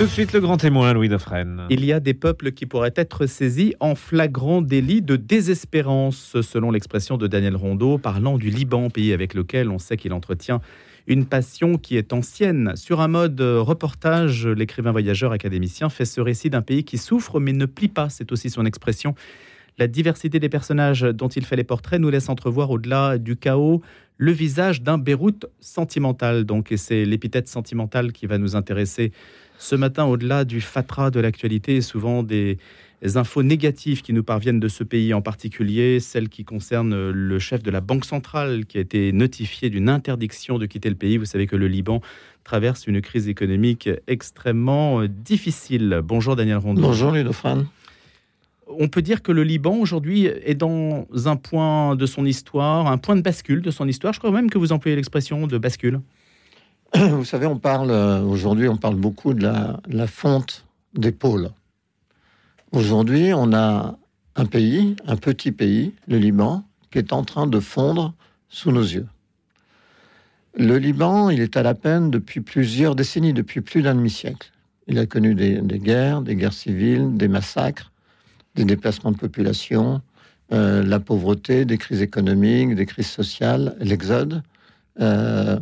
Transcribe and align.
Tout 0.00 0.06
de 0.06 0.10
suite, 0.12 0.32
le 0.32 0.40
grand 0.40 0.56
témoin, 0.56 0.94
Louis 0.94 1.10
Dauphren. 1.10 1.66
Il 1.68 1.84
y 1.84 1.92
a 1.92 2.00
des 2.00 2.14
peuples 2.14 2.52
qui 2.52 2.64
pourraient 2.64 2.94
être 2.96 3.26
saisis 3.26 3.74
en 3.80 3.94
flagrant 3.94 4.62
délit 4.62 5.02
de 5.02 5.14
désespérance, 5.16 6.40
selon 6.40 6.70
l'expression 6.70 7.18
de 7.18 7.26
Daniel 7.26 7.54
Rondeau, 7.54 7.98
parlant 7.98 8.38
du 8.38 8.48
Liban, 8.48 8.88
pays 8.88 9.12
avec 9.12 9.34
lequel 9.34 9.68
on 9.68 9.78
sait 9.78 9.98
qu'il 9.98 10.14
entretient 10.14 10.62
une 11.06 11.26
passion 11.26 11.76
qui 11.76 11.98
est 11.98 12.14
ancienne. 12.14 12.72
Sur 12.76 13.02
un 13.02 13.08
mode 13.08 13.42
reportage, 13.42 14.46
l'écrivain 14.46 14.90
voyageur 14.90 15.32
académicien 15.32 15.90
fait 15.90 16.06
ce 16.06 16.22
récit 16.22 16.48
d'un 16.48 16.62
pays 16.62 16.84
qui 16.84 16.96
souffre 16.96 17.38
mais 17.38 17.52
ne 17.52 17.66
plie 17.66 17.88
pas, 17.88 18.08
c'est 18.08 18.32
aussi 18.32 18.48
son 18.48 18.64
expression. 18.64 19.14
La 19.76 19.86
diversité 19.86 20.38
des 20.38 20.48
personnages 20.48 21.02
dont 21.02 21.28
il 21.28 21.44
fait 21.44 21.56
les 21.56 21.64
portraits 21.64 22.00
nous 22.00 22.08
laisse 22.08 22.30
entrevoir 22.30 22.70
au-delà 22.70 23.18
du 23.18 23.36
chaos 23.36 23.82
le 24.16 24.32
visage 24.32 24.80
d'un 24.80 24.96
Beyrouth 24.96 25.44
sentimental. 25.60 26.44
Donc, 26.44 26.72
et 26.72 26.78
c'est 26.78 27.04
l'épithète 27.04 27.48
sentimentale 27.48 28.12
qui 28.12 28.26
va 28.26 28.38
nous 28.38 28.56
intéresser 28.56 29.12
ce 29.60 29.76
matin, 29.76 30.06
au-delà 30.06 30.44
du 30.44 30.60
fatras 30.60 31.10
de 31.10 31.20
l'actualité, 31.20 31.82
souvent 31.82 32.22
des 32.22 32.58
infos 33.14 33.42
négatives 33.42 34.00
qui 34.00 34.14
nous 34.14 34.24
parviennent 34.24 34.58
de 34.58 34.68
ce 34.68 34.82
pays, 34.84 35.12
en 35.12 35.20
particulier 35.20 36.00
celles 36.00 36.30
qui 36.30 36.44
concernent 36.44 37.10
le 37.10 37.38
chef 37.38 37.62
de 37.62 37.70
la 37.70 37.82
Banque 37.82 38.06
centrale 38.06 38.64
qui 38.64 38.78
a 38.78 38.80
été 38.80 39.12
notifié 39.12 39.68
d'une 39.68 39.90
interdiction 39.90 40.58
de 40.58 40.64
quitter 40.64 40.88
le 40.88 40.94
pays. 40.94 41.18
Vous 41.18 41.26
savez 41.26 41.46
que 41.46 41.56
le 41.56 41.68
Liban 41.68 42.00
traverse 42.42 42.86
une 42.86 43.02
crise 43.02 43.28
économique 43.28 43.90
extrêmement 44.06 45.04
difficile. 45.06 46.00
Bonjour 46.02 46.36
Daniel 46.36 46.56
Rondeau. 46.56 46.80
Bonjour 46.80 47.10
Ludofran. 47.12 47.64
On 48.66 48.88
peut 48.88 49.02
dire 49.02 49.22
que 49.22 49.30
le 49.30 49.44
Liban 49.44 49.76
aujourd'hui 49.76 50.24
est 50.24 50.54
dans 50.54 51.06
un 51.26 51.36
point 51.36 51.96
de 51.96 52.06
son 52.06 52.24
histoire, 52.24 52.86
un 52.86 52.98
point 52.98 53.16
de 53.16 53.20
bascule 53.20 53.60
de 53.60 53.70
son 53.70 53.86
histoire. 53.86 54.14
Je 54.14 54.20
crois 54.20 54.30
même 54.30 54.48
que 54.48 54.56
vous 54.56 54.72
employez 54.72 54.96
l'expression 54.96 55.46
de 55.46 55.58
bascule. 55.58 56.00
Vous 56.94 57.24
savez, 57.24 57.46
on 57.46 57.58
parle 57.58 57.90
euh, 57.92 58.20
aujourd'hui, 58.22 58.66
on 58.68 58.76
parle 58.76 58.96
beaucoup 58.96 59.32
de 59.32 59.44
la, 59.44 60.06
fonte 60.08 60.64
des 60.94 61.12
pôles. 61.12 61.50
Aujourd'hui, 62.72 63.32
on 63.32 63.52
a 63.52 63.96
un 64.34 64.46
pays, 64.46 64.96
un 65.06 65.16
petit 65.16 65.52
pays, 65.52 65.94
le 66.08 66.18
Liban, 66.18 66.64
qui 66.90 66.98
est 66.98 67.12
en 67.12 67.22
train 67.22 67.46
de 67.46 67.60
fondre 67.60 68.14
sous 68.48 68.72
nos 68.72 68.82
yeux. 68.82 69.06
Le 70.56 70.78
Liban, 70.78 71.30
il 71.30 71.40
est 71.40 71.56
à 71.56 71.62
la 71.62 71.74
peine 71.74 72.10
depuis 72.10 72.40
plusieurs 72.40 72.96
décennies, 72.96 73.32
depuis 73.32 73.60
plus 73.60 73.82
d'un 73.82 73.94
demi-siècle. 73.94 74.50
Il 74.88 74.98
a 74.98 75.06
connu 75.06 75.36
des, 75.36 75.60
guerres, 75.78 76.22
des 76.22 76.34
guerres 76.34 76.52
civiles, 76.52 77.16
des 77.16 77.28
massacres, 77.28 77.92
des 78.56 78.64
déplacements 78.64 79.12
de 79.12 79.16
population, 79.16 80.02
euh, 80.52 80.82
la 80.82 80.98
pauvreté, 80.98 81.64
des 81.64 81.78
crises 81.78 82.02
économiques, 82.02 82.74
des 82.74 82.86
crises 82.86 83.10
sociales, 83.10 83.76
l'exode. 83.78 84.42
Euh, 85.00 85.60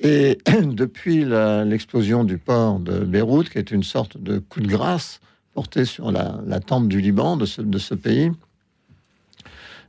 et 0.00 0.38
depuis 0.62 1.24
l'explosion 1.24 2.24
du 2.24 2.38
port 2.38 2.78
de 2.78 3.00
Beyrouth, 3.00 3.50
qui 3.50 3.58
est 3.58 3.70
une 3.70 3.82
sorte 3.82 4.16
de 4.16 4.38
coup 4.38 4.60
de 4.60 4.68
grâce 4.68 5.20
porté 5.54 5.84
sur 5.84 6.12
la, 6.12 6.60
tempe 6.60 6.88
du 6.88 7.00
Liban, 7.00 7.36
de 7.36 7.44
ce, 7.44 7.60
de 7.60 7.78
ce 7.78 7.94
pays, 7.94 8.30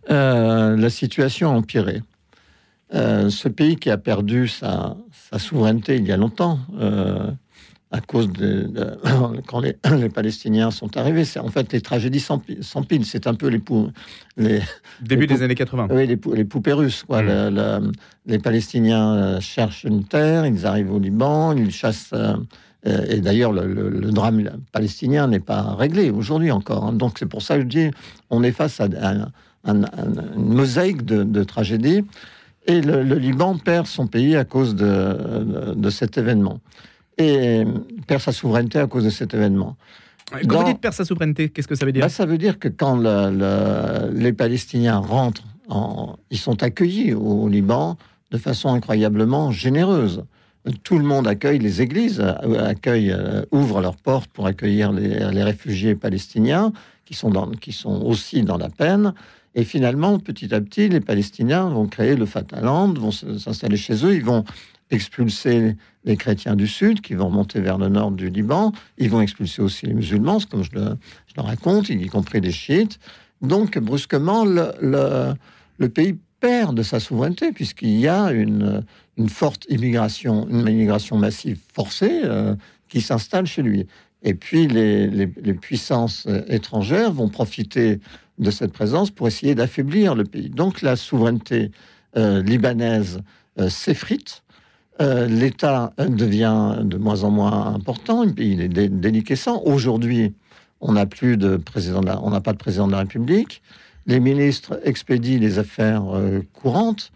euh, 0.09 0.75
la 0.75 0.89
situation 0.89 1.51
a 1.51 1.53
empiré. 1.53 2.01
Euh, 2.95 3.29
ce 3.29 3.47
pays 3.47 3.75
qui 3.75 3.91
a 3.91 3.97
perdu 3.97 4.47
sa, 4.47 4.97
sa, 5.11 5.38
souveraineté 5.38 5.97
il 5.97 6.07
y 6.07 6.11
a 6.11 6.17
longtemps, 6.17 6.57
euh, 6.79 7.29
à 7.91 8.01
cause 8.01 8.31
de, 8.31 8.69
quand 9.47 9.59
les, 9.59 9.75
les, 9.97 10.09
Palestiniens 10.09 10.71
sont 10.71 10.95
arrivés. 10.97 11.25
C'est 11.25 11.39
en 11.39 11.49
fait 11.49 11.71
les 11.73 11.81
tragédies 11.81 12.19
s'empilent. 12.19 13.05
C'est 13.05 13.27
un 13.27 13.33
peu 13.33 13.47
les, 13.47 13.61
les 14.37 14.61
début 15.01 15.27
des 15.27 15.41
années 15.41 15.55
80. 15.55 15.87
Oui, 15.91 16.07
les, 16.07 16.19
les 16.35 16.45
poupées 16.45 16.73
russes. 16.73 17.03
Quoi. 17.03 17.21
Mm. 17.23 17.91
les 18.25 18.39
Palestiniens 18.39 19.13
euh, 19.13 19.39
cherchent 19.39 19.83
une 19.83 20.03
terre, 20.03 20.45
ils 20.45 20.65
arrivent 20.65 20.93
au 20.93 20.99
Liban, 20.99 21.55
ils 21.55 21.71
chassent. 21.71 22.11
Euh, 22.13 22.35
euh, 22.87 23.05
et 23.09 23.19
d'ailleurs, 23.19 23.51
le, 23.51 24.11
drame 24.11 24.41
palestinien 24.71 25.27
n'est 25.27 25.41
pas 25.41 25.75
réglé 25.75 26.11
aujourd'hui 26.11 26.51
encore. 26.51 26.85
Hein. 26.85 26.93
Donc 26.93 27.17
c'est 27.19 27.25
pour 27.25 27.41
ça 27.41 27.55
que 27.55 27.63
je 27.63 27.67
dis, 27.67 27.91
on 28.29 28.41
est 28.41 28.53
face 28.53 28.79
à, 28.79 28.87
une 29.65 29.85
mosaïque 30.38 31.03
de, 31.03 31.44
tragédies. 31.44 32.05
Et 32.67 32.81
le, 32.81 33.01
Liban 33.16 33.57
perd 33.57 33.85
son 33.85 34.07
pays 34.07 34.38
à 34.38 34.45
cause 34.45 34.75
de, 34.75 35.73
de 35.75 35.89
cet 35.89 36.17
événement 36.17 36.61
et 37.19 37.66
perd 38.07 38.22
sa 38.22 38.31
souveraineté 38.31 38.80
à 38.80 38.88
cause 38.88 39.03
de 39.03 39.09
cet 39.09 39.34
événement. 39.34 39.75
Quand 40.47 40.59
vous 40.59 40.72
dites 40.72 40.80
perd 40.80 40.94
sa 40.94 41.06
souveraineté, 41.06 41.50
qu'est-ce 41.50 41.68
que 41.68 41.75
ça 41.75 41.85
veut 41.85 41.91
dire? 41.91 42.03
Bah, 42.03 42.09
Ça 42.09 42.25
veut 42.25 42.38
dire 42.38 42.59
que 42.59 42.68
quand 42.68 42.97
les 44.12 44.34
Palestiniens 44.34 44.97
rentrent, 44.97 45.44
en, 45.68 46.18
ils 46.31 46.38
sont 46.38 46.63
accueillis 46.63 47.13
au, 47.13 47.47
Liban 47.47 47.97
de 48.31 48.38
façon 48.38 48.74
incroyablement 48.74 49.52
généreuse. 49.52 50.24
Tout 50.84 50.97
le 50.97 51.03
monde 51.03 51.28
accueille, 51.28 51.59
les 51.59 51.81
églises 51.81 52.19
euh, 52.19 52.68
accueillent, 52.68 53.12
euh, 53.12 53.44
ouvrent 53.52 53.81
leurs 53.81 53.96
portes 53.96 54.29
pour 54.31 54.46
accueillir 54.46 54.91
les, 54.91 55.44
réfugiés 55.44 55.96
palestiniens 55.96 56.72
qui 57.06 57.13
sont, 57.13 57.29
dans, 57.29 57.50
qui 57.50 57.72
sont 57.72 58.02
aussi 58.02 58.44
dans 58.44 58.58
la 58.58 58.69
peine. 58.69 59.13
Et 59.56 59.63
finalement, 59.63 60.19
petit 60.19 60.53
à 60.53 60.62
petit, 60.62 60.90
les 60.90 61.00
Palestiniens 61.00 61.69
vont 61.69 61.88
créer 61.88 62.16
le 62.16 62.25
Fataland, 62.25 62.94
vont 62.94 63.12
s'installer 63.12 63.78
chez 63.78 64.06
eux, 64.06 64.16
ils 64.16 64.24
vont 64.24 64.44
expulser 64.91 65.75
les 66.05 66.17
chrétiens 66.17 66.55
du 66.55 66.67
sud 66.67 67.01
qui 67.01 67.13
vont 67.13 67.27
remonter 67.27 67.59
vers 67.59 67.77
le 67.77 67.89
nord 67.89 68.11
du 68.11 68.29
Liban. 68.29 68.71
Ils 68.97 69.09
vont 69.09 69.21
expulser 69.21 69.61
aussi 69.61 69.85
les 69.85 69.93
musulmans, 69.93 70.39
comme 70.49 70.63
je 70.63 70.71
le, 70.73 70.97
raconte, 71.37 71.89
y 71.89 72.07
compris 72.07 72.41
les 72.41 72.51
chiites. 72.51 72.99
Donc, 73.41 73.77
brusquement, 73.77 74.45
le, 74.45 75.87
pays 75.87 76.17
perd 76.39 76.75
de 76.75 76.83
sa 76.83 76.99
souveraineté 76.99 77.51
puisqu'il 77.51 77.97
y 77.99 78.07
a 78.07 78.31
une, 78.31 78.83
forte 79.27 79.65
immigration, 79.69 80.47
une 80.49 80.67
immigration 80.67 81.17
massive 81.17 81.59
forcée 81.73 82.21
euh, 82.23 82.55
qui 82.87 83.01
s'installe 83.01 83.45
chez 83.45 83.61
lui. 83.61 83.85
Et 84.23 84.33
puis, 84.33 84.67
les, 84.67 85.27
puissances 85.53 86.27
étrangères 86.47 87.11
vont 87.11 87.29
profiter 87.29 87.99
de 88.37 88.51
cette 88.51 88.71
présence 88.71 89.11
pour 89.11 89.27
essayer 89.27 89.55
d'affaiblir 89.55 90.16
le 90.16 90.23
pays. 90.23 90.49
Donc, 90.49 90.81
la 90.81 90.95
souveraineté 90.95 91.71
euh, 92.17 92.41
libanaise 92.41 93.21
euh, 93.59 93.69
s'effrite 93.69 94.43
euh, 95.01 95.27
l'État 95.27 95.93
devient 95.97 96.77
de 96.83 96.97
moins 96.97 97.23
en 97.23 97.31
moins 97.31 97.73
important, 97.73 98.25
il 98.37 98.61
est 98.61 98.89
déliquescent. 98.89 99.61
Aujourd'hui, 99.63 100.33
on 100.81 100.93
n'a 100.93 101.05
plus 101.05 101.37
de 101.37 101.55
président, 101.55 102.01
on 102.21 102.29
n'a 102.29 102.41
pas 102.41 102.51
de 102.51 102.57
président 102.57 102.87
de 102.87 102.91
la 102.91 102.99
République. 102.99 103.61
Les 104.07 104.19
ministres 104.19 104.79
expédient 104.83 105.39
les 105.39 105.57
affaires 105.57 106.03
euh, 106.13 106.41
courantes 106.53 107.11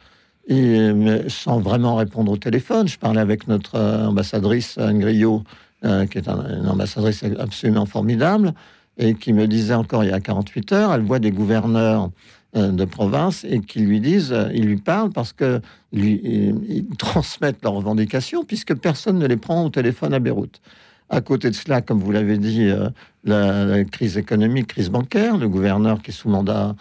et, 0.48 0.92
sans 1.28 1.60
vraiment 1.60 1.96
répondre 1.96 2.32
au 2.32 2.38
téléphone. 2.38 2.88
Je 2.88 2.98
parlais 2.98 3.22
avec 3.22 3.48
notre 3.48 3.76
euh, 3.76 4.08
ambassadrice 4.08 4.78
Anne 4.78 5.00
Griot, 5.00 5.44
qui 5.84 6.18
est 6.18 6.30
une 6.30 6.70
ambassadrice 6.70 7.26
absolument 7.38 7.86
formidable, 7.86 8.54
et 8.98 9.16
qui 9.16 9.34
me 9.34 9.48
disait 9.48 9.74
encore 9.74 10.06
il 10.06 10.12
y 10.12 10.14
a 10.14 10.22
48 10.22 10.72
heures, 10.72 10.94
elle 10.94 11.02
voit 11.02 11.20
des 11.20 11.32
gouverneurs 11.32 12.10
de 12.54 12.86
province 12.86 13.44
et 13.44 13.62
qui 13.62 13.80
lui 13.80 14.00
disent, 14.00 14.32
euh, 14.32 14.50
ils 14.54 14.66
lui 14.66 14.78
parlent 14.78 15.10
parce 15.10 15.34
que 15.34 15.60
lui, 15.92 16.22
ils 16.24 16.86
transmettent 16.98 17.64
leurs 17.64 17.74
revendications 17.74 18.44
puisque 18.44 18.76
personne 18.76 19.18
ne 19.18 19.26
les 19.26 19.38
prend 19.38 19.66
au 19.66 19.70
téléphone 19.70 20.14
à 20.14 20.20
Beyrouth. 20.20 20.62
À 21.10 21.22
côté 21.22 21.50
de 21.50 21.56
cela, 21.56 21.82
comme 21.82 22.00
vous 22.00 22.12
l'avez 22.12 22.38
dit, 22.38 22.70
euh, 22.70 22.90
la, 23.24 23.84
crise 23.86 24.18
économique, 24.18 24.68
crise 24.68 24.90
bancaire, 24.90 25.38
le 25.38 25.50
gouverneur 25.50 26.02
qui 26.02 26.12
est 26.12 26.14
sous 26.14 26.30
mandat, 26.30 26.76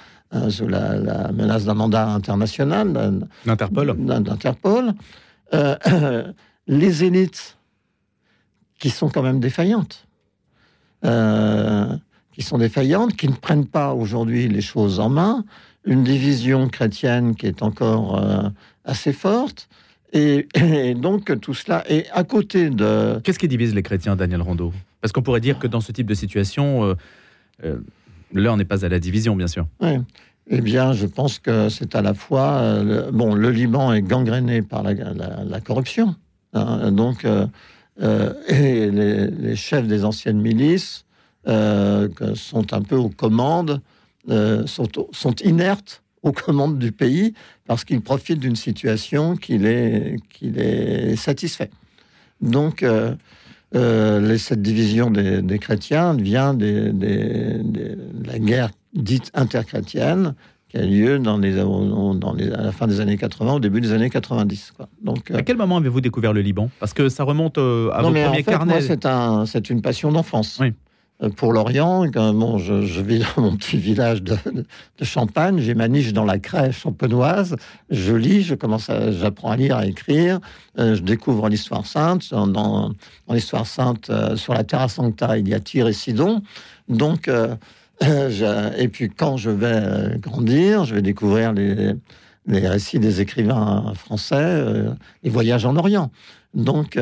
sous 0.49 0.67
la, 0.67 1.31
menace 1.33 1.65
d'un 1.65 1.75
mandat 1.75 2.09
international, 2.09 3.21
d'Interpol, 3.45 3.95
d'Interpol, 3.99 4.95
les 6.67 7.05
élites 7.05 7.59
qui 8.79 8.89
sont 8.89 9.11
quand 9.11 9.23
même 9.23 9.41
défaillantes 9.41 10.07
qui 12.33 12.43
sont 12.43 12.59
défaillantes, 12.59 13.15
qui 13.15 13.29
ne 13.29 13.35
prennent 13.35 13.67
pas 13.67 13.93
aujourd'hui 13.93 14.49
les 14.49 14.61
choses 14.61 14.99
en 14.99 15.09
main, 15.09 15.45
une 15.85 16.03
division 16.03 16.69
chrétienne 16.69 17.35
qui 17.35 17.47
est 17.47 17.63
encore 17.63 18.19
euh, 18.19 18.49
assez 18.85 19.13
forte. 19.13 19.69
Et, 20.13 20.47
donc 20.95 21.41
tout 21.41 21.55
cela 21.55 21.85
est 21.91 22.07
à 22.13 22.25
côté 22.25 22.71
de... 22.71 23.21
Qu'est-ce 23.23 23.39
qui 23.39 23.49
divise 23.49 23.75
les 23.75 23.83
chrétiens, 23.83 24.17
Daniel 24.17 24.43
Rondeau? 24.43 24.73
Parce 25.01 25.13
qu'on 25.13 25.23
pourrait 25.23 25.41
dire 25.41 25.59
que 25.59 25.67
dans 25.67 25.81
ce 25.81 25.93
type 25.93 26.07
de 26.07 26.15
situation, 26.15 26.85
euh, 26.85 26.95
euh, 27.65 27.79
l'heure 28.33 28.57
n'est 28.57 28.65
pas 28.65 28.85
à 28.85 28.89
la 28.89 28.99
division, 28.99 29.37
bien 29.37 29.47
sûr. 29.47 29.67
Oui. 29.81 29.99
Eh 30.49 30.61
bien, 30.61 30.93
je 30.93 31.07
pense 31.07 31.39
que 31.39 31.69
c'est 31.69 31.95
à 31.95 32.03
la 32.03 32.15
fois... 32.15 32.83
le, 32.83 33.11
bon, 33.13 33.35
le 33.35 33.51
Liban 33.51 33.93
est 33.93 34.03
gangréné 34.03 34.61
par 34.61 34.83
la, 34.83 35.61
corruption. 35.61 36.15
Hein, 36.53 36.91
donc, 36.91 37.25
et 37.25 38.91
les, 38.91 39.29
les, 39.29 39.57
chefs 39.57 39.87
des 39.87 40.05
anciennes 40.05 40.41
milices 40.41 41.05
euh, 41.49 42.09
sont 42.35 42.73
un 42.73 42.83
peu 42.83 42.97
aux 42.97 43.09
commandes, 43.09 43.81
euh, 44.31 44.65
sont, 44.67 44.87
sont, 45.11 45.35
inertes 45.45 46.03
aux 46.23 46.31
commandes 46.31 46.79
du 46.79 46.93
pays 46.93 47.35
parce 47.67 47.85
qu'ils 47.85 48.01
profitent 48.01 48.39
d'une 48.39 48.55
situation 48.55 49.35
qui 49.37 49.59
les, 49.59 50.17
qui 50.31 50.51
les 50.51 51.17
satisfait. 51.17 51.71
Donc, 52.41 52.85
euh, 52.85 53.17
cette 54.39 54.63
division 54.63 55.11
des, 55.11 55.59
chrétiens 55.59 56.15
vient 56.15 56.55
de 56.55 56.93
la 58.25 58.39
guerre 58.39 58.71
dite 58.95 59.31
interchrétienne 59.35 60.35
qui 60.69 60.79
a 60.79 60.87
lieu 60.87 61.19
dans 61.19 61.39
les, 61.39 61.57
dans 61.57 62.35
les, 62.35 62.53
à 62.53 62.63
la 62.63 62.73
fin 62.73 62.87
des 62.87 63.01
années 63.01 63.19
80, 63.19 63.55
au 63.55 63.61
début 63.61 63.81
des 63.81 63.93
années 63.93 64.11
90. 64.11 64.75
Quoi. 64.77 64.89
Donc, 65.03 65.31
à 65.33 65.43
quel 65.43 65.57
moment 65.57 65.79
avez-vous 65.79 66.01
découvert 66.01 66.33
le 66.33 66.41
Liban? 66.41 66.71
Parce 66.79 66.95
que 66.95 67.09
ça 67.09 67.25
remonte 67.25 67.59
à 67.59 67.61
non, 67.61 68.03
vos 68.03 68.11
mais 68.11 68.25
premiers 68.25 68.29
en 68.29 68.33
fait, 68.35 68.43
carnets. 68.45 68.81
c'est 68.81 69.07
un, 69.07 69.45
une 69.45 69.83
passion 69.83 70.13
d'enfance. 70.13 70.59
Oui. 70.61 70.73
Euh, 71.23 71.29
pour 71.31 71.53
l'Orient. 71.53 72.07
Bon, 72.07 72.59
je, 72.59 73.01
vis 73.01 73.21
dans 73.21 73.43
mon 73.43 73.57
petit 73.57 73.77
village 73.77 74.23
de, 74.23 74.37
Champagne, 75.03 75.59
j'ai 75.59 75.75
ma 75.75 75.89
niche 75.89 76.13
dans 76.13 76.25
la 76.25 76.39
crèche 76.39 76.81
champenoise, 76.81 77.57
je 77.91 78.15
lis, 78.15 78.43
je 78.43 78.55
commence 78.55 78.91
j'apprends 79.11 79.51
à 79.51 79.57
lire, 79.57 79.77
à 79.77 79.87
écrire, 79.87 80.39
euh, 80.79 80.95
je 80.95 81.03
découvre 81.03 81.49
l'histoire 81.49 81.87
sainte. 81.87 82.31
Dans, 82.31 82.93
l'histoire 83.29 83.67
sainte, 83.67 84.11
euh, 84.11 84.37
sur 84.37 84.55
la 84.55 84.65
Terra 84.65 84.89
Sancta, 84.89 85.39
il 85.39 85.49
y 85.49 85.55
a 85.55 85.61
Tyr 85.61 85.89
et 85.89 85.93
Sidon. 85.93 86.43
Donc, 86.89 87.29
et 88.01 88.89
puis 88.89 89.11
quand 89.11 89.37
je 89.37 89.51
vais 89.51 90.19
grandir, 90.19 90.85
je 90.85 90.95
vais 90.95 91.03
découvrir 91.03 91.53
les 91.53 92.69
récits 92.69 92.99
des 92.99 93.21
écrivains 93.21 93.93
français, 93.95 94.65
les 95.23 95.31
voyages 95.31 95.65
en 95.65 95.77
Orient. 95.77 96.11
Donc, 96.55 96.99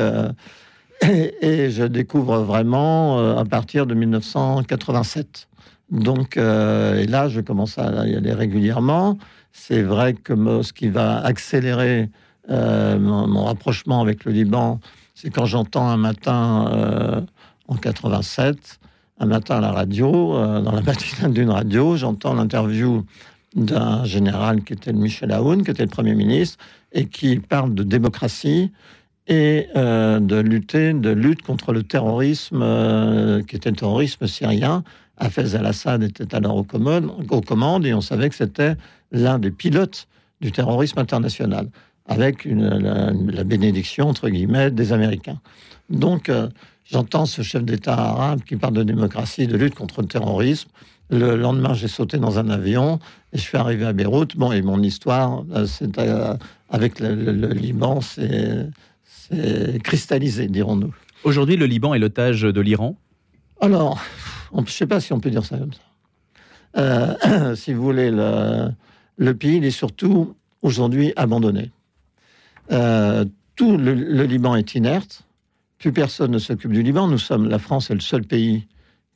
et, 1.41 1.71
je 1.71 1.83
découvre 1.83 2.39
vraiment 2.39 3.19
euh, 3.19 3.37
à 3.37 3.45
partir 3.45 3.85
de 3.85 3.93
1987. 3.93 5.47
Donc, 5.89 6.37
euh, 6.37 6.99
et 6.99 7.07
là, 7.07 7.27
je 7.27 7.41
commence 7.41 7.77
à 7.77 8.07
y 8.07 8.15
aller 8.15 8.33
régulièrement. 8.33 9.17
C'est 9.51 9.81
vrai 9.81 10.13
que 10.13 10.33
ce 10.61 10.71
qui 10.71 10.87
va 10.87 11.17
accélérer 11.23 12.09
euh, 12.49 12.97
mon, 12.97 13.43
rapprochement 13.43 14.01
avec 14.01 14.23
le 14.25 14.31
Liban, 14.31 14.79
c'est 15.15 15.29
quand 15.29 15.45
j'entends 15.45 15.87
un 15.89 15.97
matin 15.97 17.25
en 17.67 17.75
87, 17.75 18.79
un 19.19 19.25
matin 19.25 19.57
à 19.57 19.61
la 19.61 19.71
radio, 19.71 20.33
dans 20.61 20.71
la 20.71 20.81
matinale 20.85 21.33
d'une 21.33 21.49
radio, 21.49 21.97
j'entends 21.97 22.33
l'interview 22.33 23.05
d'un 23.53 24.05
général 24.05 24.63
qui 24.63 24.73
était 24.73 24.93
Michel 24.93 25.33
Aoun, 25.33 25.63
qui 25.63 25.71
était 25.71 25.83
le 25.83 25.89
Premier 25.89 26.15
ministre, 26.15 26.57
et 26.93 27.07
qui 27.07 27.39
parle 27.39 27.73
de 27.75 27.83
démocratie 27.83 28.71
et 29.31 29.69
euh, 29.77 30.19
de 30.19 30.35
lutter, 30.35 30.91
de 30.91 31.09
lutte 31.09 31.41
contre 31.41 31.71
le 31.71 31.83
terrorisme, 31.83 32.59
euh, 32.61 33.41
qui 33.43 33.55
était 33.55 33.69
le 33.69 33.77
terrorisme 33.77 34.27
syrien. 34.27 34.83
Hafez 35.15 35.55
al-Assad 35.55 36.03
était 36.03 36.35
alors 36.35 36.57
aux 36.57 36.63
commandes, 36.65 37.85
et 37.85 37.93
on 37.93 38.01
savait 38.01 38.27
que 38.27 38.35
c'était 38.35 38.75
l'un 39.13 39.39
des 39.39 39.51
pilotes 39.51 40.09
du 40.41 40.51
terrorisme 40.51 40.99
international, 40.99 41.69
avec 42.07 42.43
la, 42.43 43.43
bénédiction, 43.45 44.09
entre 44.09 44.27
guillemets, 44.27 44.69
des 44.69 44.91
Américains. 44.91 45.39
Donc, 45.89 46.27
euh, 46.27 46.49
j'entends 46.83 47.25
ce 47.25 47.41
chef 47.41 47.63
d'État 47.63 47.93
arabe 47.93 48.41
qui 48.41 48.57
parle 48.57 48.73
de 48.73 48.83
démocratie, 48.83 49.47
de 49.47 49.55
lutte 49.55 49.75
contre 49.75 50.01
le 50.01 50.07
terrorisme. 50.07 50.69
Le 51.09 51.37
lendemain, 51.37 51.73
j'ai 51.73 51.87
sauté 51.87 52.17
dans 52.17 52.37
un 52.37 52.49
avion 52.49 52.99
et 53.31 53.37
je 53.37 53.43
suis 53.43 53.57
arrivé 53.57 53.85
à 53.85 53.93
Beyrouth. 53.93 54.35
Bon, 54.35 54.51
et 54.51 54.61
mon 54.61 54.81
histoire, 54.81 55.43
c'est 55.67 55.97
avec 56.69 56.99
le 56.99 57.53
Liban, 57.53 58.01
c'est 58.01 58.67
cristallisé, 59.83 60.47
dirons-nous. 60.47 60.93
Aujourd'hui, 61.23 61.55
le 61.55 61.65
Liban 61.65 61.93
est 61.93 61.99
l'otage 61.99 62.41
de 62.41 62.61
l'Iran? 62.61 62.97
Alors, 63.61 64.01
je 64.53 64.61
ne 64.61 64.65
sais 64.65 64.87
pas 64.87 64.99
si 64.99 65.13
on 65.13 65.19
peut 65.19 65.29
dire 65.29 65.45
ça 65.45 65.57
comme 65.57 65.73
ça. 65.73 65.81
Euh, 66.77 67.55
si 67.55 67.73
vous 67.73 67.83
voulez, 67.83 68.11
le, 68.11 69.33
pays, 69.33 69.57
il 69.57 69.65
est 69.65 69.71
surtout 69.71 70.35
aujourd'hui 70.61 71.13
abandonné. 71.15 71.71
Euh, 72.71 73.25
tout 73.55 73.77
le, 73.77 73.93
Liban 74.23 74.55
est 74.55 74.75
inerte. 74.75 75.23
Plus 75.77 75.91
personne 75.91 76.31
ne 76.31 76.39
s'occupe 76.39 76.71
du 76.71 76.83
Liban. 76.83 77.07
Nous 77.07 77.17
sommes, 77.17 77.49
la 77.49 77.59
France 77.59 77.89
est 77.89 77.95
le 77.95 78.01
seul 78.01 78.23
pays 78.23 78.67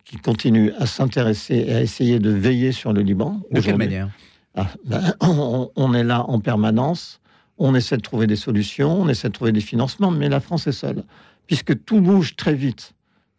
qui 0.04 0.18
continue 0.18 0.72
à 0.74 0.86
s'intéresser 0.86 1.66
et 1.68 1.74
à 1.74 1.82
essayer 1.82 2.20
de 2.20 2.30
veiller 2.30 2.72
sur 2.72 2.94
le 2.94 3.02
Liban. 3.02 3.42
De 3.52 3.62
quelle 3.62 3.78
manière? 3.78 4.10
Ah, 4.56 4.68
ben, 4.86 5.14
on, 5.76 5.94
est 5.94 6.04
là 6.04 6.24
en 6.30 6.40
permanence 6.40 7.20
on 7.58 7.76
essaie 7.76 7.98
de 7.98 8.02
trouver 8.02 8.28
des 8.28 8.36
solutions, 8.36 9.02
on 9.02 9.08
essaie 9.08 9.30
de 9.30 9.34
trouver 9.34 9.52
des 9.52 9.62
financements, 9.62 10.12
mais 10.12 10.30
la 10.30 10.40
France 10.40 10.68
est 10.68 10.72
seule, 10.72 11.04
puisque 11.48 11.86
tout 11.86 12.02
bouge 12.02 12.36
très 12.36 12.54
vite 12.54 12.94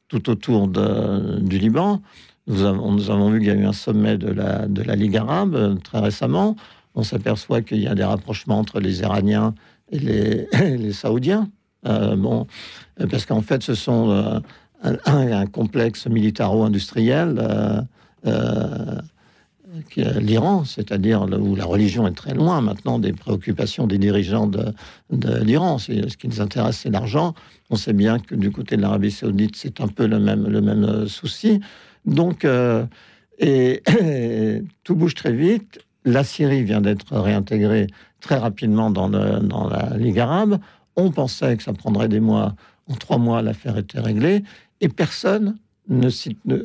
tout 0.09 0.31
autour 0.31 0.69
du 0.69 1.59
Liban. 1.59 2.01
Nous 2.47 2.65
avons, 2.65 3.31
vu 3.31 3.41
qu'il 3.41 3.49
y 3.49 3.51
a 3.51 3.55
eu 3.55 3.67
un 3.67 3.73
sommet 3.73 4.19
de 4.19 4.29
la, 4.29 4.67
de 4.69 4.83
la 4.83 4.95
Ligue 4.95 5.17
arabe 5.17 5.57
euh, 5.57 5.75
très 5.75 5.99
récemment. 5.99 6.55
On 6.95 7.03
s'aperçoit 7.03 7.61
qu'il 7.61 7.79
y 7.79 7.89
a 7.89 7.97
des 7.97 8.05
rapprochements 8.05 8.61
entre 8.61 8.79
les 8.79 9.01
Iraniens 9.01 9.53
et 9.91 9.99
les, 9.99 10.93
Saoudiens. 10.93 11.51
Euh, 11.87 12.15
bon, 12.15 12.47
parce 13.11 13.27
qu'en 13.27 13.43
fait, 13.43 13.65
ce 13.65 13.75
sont 13.75 14.11
euh, 14.11 14.97
un, 15.07 15.47
complexe 15.47 16.07
militaro-industriel 16.07 17.87
l'Iran, 19.97 20.65
c'est-à-dire 20.65 21.23
où 21.23 21.57
la 21.57 21.65
religion 21.65 22.07
est 22.07 22.13
très 22.13 22.35
loin 22.35 22.61
maintenant 22.61 22.99
des 22.99 23.13
préoccupations 23.13 23.87
des 23.87 23.99
dirigeants 23.99 24.47
de, 24.47 24.73
l'Iran. 25.11 25.79
Ce 25.79 26.17
qui 26.17 26.29
nous 26.29 26.41
intéresse, 26.41 26.79
c'est 26.79 26.91
l'argent. 26.91 27.35
On 27.71 27.77
sait 27.77 27.93
bien 27.93 28.19
que 28.19 28.35
du 28.35 28.51
côté 28.51 28.77
de 28.77 28.83
l'Arabie 28.83 29.11
saoudite, 29.11 29.57
c'est 29.57 29.81
un 29.81 29.89
peu 29.89 30.07
le 30.07 30.21
même, 30.21 30.47
le 30.47 30.61
même 30.61 30.85
euh, 30.85 31.07
souci. 31.07 31.61
Donc, 32.05 32.45
euh, 32.45 32.87
tout 34.85 34.95
bouge 34.95 35.15
très 35.15 35.33
vite. 35.33 35.81
La 36.05 36.23
Syrie 36.23 36.63
vient 36.63 36.81
d'être 36.81 37.17
réintégrée 37.17 37.89
très 38.21 38.37
rapidement 38.37 38.91
dans, 38.91 39.09
la 39.09 39.97
Ligue 39.97 40.21
arabe. 40.21 40.59
On 40.95 41.11
pensait 41.11 41.57
que 41.57 41.63
ça 41.63 41.73
prendrait 41.73 42.09
des 42.09 42.21
mois. 42.21 42.55
En 42.89 42.95
trois 42.95 43.19
mois, 43.19 43.43
l'affaire 43.43 43.77
était 43.77 44.01
réglée. 44.01 44.45
Et 44.81 44.89
personne 44.89 45.57
ne, 45.89 46.09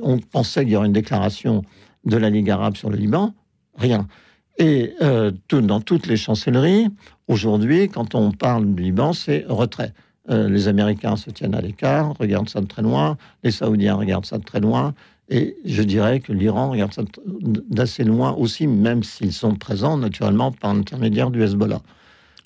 on 0.03 0.19
pensait 0.19 0.63
qu'il 0.63 0.73
y 0.73 0.75
aurait 0.75 0.87
une 0.87 0.93
déclaration 0.93 1.63
de 2.05 2.17
la 2.17 2.29
Ligue 2.29 2.49
arabe 2.49 2.75
sur 2.75 2.89
le 2.89 2.97
Liban 2.97 3.33
Rien. 3.77 4.07
Et 4.57 4.93
euh, 5.01 5.31
tout, 5.47 5.61
dans 5.61 5.81
toutes 5.81 6.07
les 6.07 6.17
chancelleries, 6.17 6.87
aujourd'hui, 7.27 7.89
quand 7.89 8.15
on 8.15 8.31
parle 8.31 8.73
du 8.73 8.83
Liban, 8.83 9.13
c'est 9.13 9.45
retrait. 9.47 9.93
Euh, 10.29 10.49
les 10.49 10.67
Américains 10.67 11.15
se 11.15 11.31
tiennent 11.31 11.55
à 11.55 11.61
l'écart, 11.61 12.13
regardent 12.19 12.49
ça 12.49 12.61
de 12.61 12.67
très 12.67 12.81
loin, 12.81 13.17
les 13.43 13.51
Saoudiens 13.51 13.95
regardent 13.95 14.25
ça 14.25 14.37
de 14.37 14.43
très 14.43 14.59
loin, 14.59 14.93
et 15.29 15.55
je 15.65 15.81
dirais 15.81 16.19
que 16.19 16.31
l'Iran 16.31 16.69
regarde 16.71 16.93
ça 16.93 17.03
d'assez 17.25 18.03
loin 18.03 18.33
aussi, 18.33 18.67
même 18.67 19.01
s'ils 19.01 19.33
sont 19.33 19.55
présents 19.55 19.97
naturellement 19.97 20.51
par 20.51 20.73
l'intermédiaire 20.73 21.31
du 21.31 21.41
Hezbollah. 21.41 21.81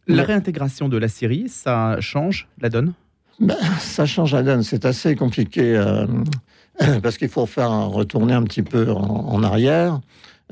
La 0.07 0.23
réintégration 0.23 0.87
de 0.87 0.97
la 0.97 1.07
Syrie, 1.07 1.49
ça 1.49 1.99
change 1.99 2.47
la 2.61 2.69
donne? 2.69 2.93
Ben, 3.39 3.57
Ça 3.79 4.05
change 4.05 4.33
la 4.33 4.43
donne, 4.43 4.63
c'est 4.63 4.85
assez 4.85 5.15
compliqué. 5.15 5.75
Euh, 5.75 6.07
parce 7.03 7.17
qu'il 7.17 7.29
faut 7.29 7.45
faire 7.45 7.71
retourner 7.89 8.33
un 8.33 8.43
petit 8.43 8.63
peu 8.63 8.91
en, 8.91 9.43
arrière. 9.43 10.01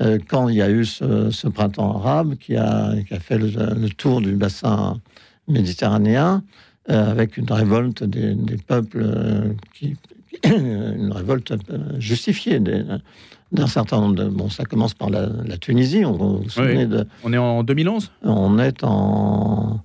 Euh, 0.00 0.18
quand 0.26 0.48
il 0.48 0.56
y 0.56 0.62
a 0.62 0.70
eu 0.70 0.84
ce, 0.84 1.48
printemps 1.48 1.98
arabe 1.98 2.36
qui 2.36 2.56
a, 2.56 2.94
fait 3.20 3.38
le, 3.38 3.88
tour 3.90 4.20
du 4.20 4.34
bassin 4.34 5.00
méditerranéen, 5.48 6.42
euh, 6.90 7.10
avec 7.10 7.36
une 7.36 7.50
révolte 7.50 8.04
des, 8.04 8.56
peuples 8.66 9.06
qui, 9.74 9.96
une 10.44 11.12
révolte 11.12 11.54
justifiée 11.98 12.58
d'un 12.58 13.66
certain 13.66 14.00
nombre 14.00 14.14
de. 14.14 14.28
Bon, 14.28 14.48
ça 14.48 14.64
commence 14.64 14.94
par 14.94 15.10
la, 15.10 15.58
Tunisie. 15.58 16.04
On, 16.04 16.40
de, 16.40 17.06
on 17.22 17.32
est 17.32 17.38
en 17.38 17.62
2011 17.62 18.12
On 18.22 18.58
est 18.58 18.82
en. 18.82 19.80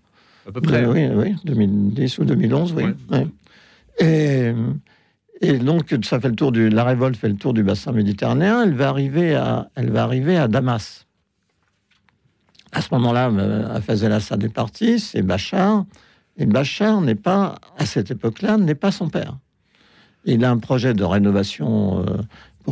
À 0.50 0.52
peu 0.52 0.62
près. 0.62 0.86
oui, 0.86 1.08
oui, 1.14 1.36
2010 1.46 2.18
ou 2.18 2.26
2011, 2.26 2.76
oui. 2.76 2.84
Et, 4.00 4.52
et 5.42 5.58
donc, 5.58 5.96
ça 6.04 6.20
fait 6.20 6.30
le 6.30 6.36
tour 6.36 6.52
du, 6.52 6.70
la 6.70 6.84
révolte 6.84 7.16
fait 7.16 7.30
le 7.30 7.36
tour 7.36 7.54
du 7.54 7.64
bassin 7.64 7.92
méditerranéen. 7.92 8.64
Elle 8.64 8.74
va 8.74 8.90
arriver 8.90 9.36
à, 9.36 9.70
elle 9.76 9.90
va 9.90 10.04
arriver 10.04 10.38
à 10.38 10.48
Damas. 10.48 11.06
À 12.72 12.82
ce 12.82 12.94
moment-là, 12.94 13.30
euh, 13.30 13.76
Hafez 13.76 14.04
el-Assad 14.04 14.44
est 14.44 14.54
parti, 14.54 15.00
c'est 15.00 15.22
Bachar. 15.22 15.86
Et 16.38 16.46
Bachar 16.46 17.02
n'est 17.02 17.16
pas, 17.16 17.56
à 17.78 17.86
cette 17.86 18.12
époque-là, 18.12 18.58
n'est 18.58 18.76
pas 18.76 18.92
son 18.92 19.10
père. 19.10 19.38
Il 20.26 20.44
a 20.44 20.52
un 20.52 20.58
projet 20.58 20.94
de 20.94 21.04
rénovation 21.04 22.02
euh, 22.02 22.18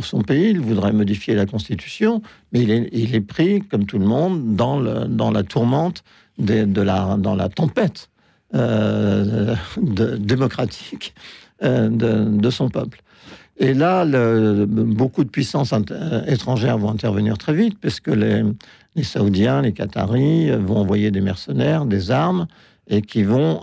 son 0.04 0.22
pays. 0.22 0.50
Il 0.50 0.60
voudrait 0.60 0.92
modifier 0.92 1.34
la 1.34 1.46
constitution, 1.46 2.22
mais 2.52 2.62
il 2.62 3.14
est, 3.14 3.20
pris, 3.20 3.62
comme 3.62 3.86
tout 3.86 3.98
le 3.98 4.06
monde, 4.06 4.56
dans, 4.56 4.78
le, 4.78 5.06
dans 5.06 5.30
la 5.30 5.42
tourmente, 5.42 6.02
de, 6.38 6.80
la, 6.80 7.16
dans 7.18 7.34
la 7.34 7.48
tempête 7.48 8.08
euh, 8.54 9.54
démocratique 9.76 11.14
euh, 11.62 11.88
de, 11.90 12.50
son 12.50 12.68
peuple. 12.68 13.02
Et 13.58 13.74
là, 13.74 14.06
beaucoup 14.66 15.24
de 15.24 15.28
puissances 15.28 15.72
euh, 15.72 16.24
étrangères 16.26 16.78
vont 16.78 16.90
intervenir 16.90 17.36
très 17.36 17.52
vite, 17.52 17.78
parce 17.80 18.00
que 18.00 18.10
les, 18.10 19.02
Saoudiens, 19.02 19.62
les 19.62 19.72
Qataris 19.72 20.50
vont 20.50 20.78
envoyer 20.78 21.10
des 21.10 21.20
mercenaires, 21.20 21.84
des 21.84 22.10
armes, 22.10 22.46
et 22.88 23.02
qui 23.02 23.22
vont 23.22 23.60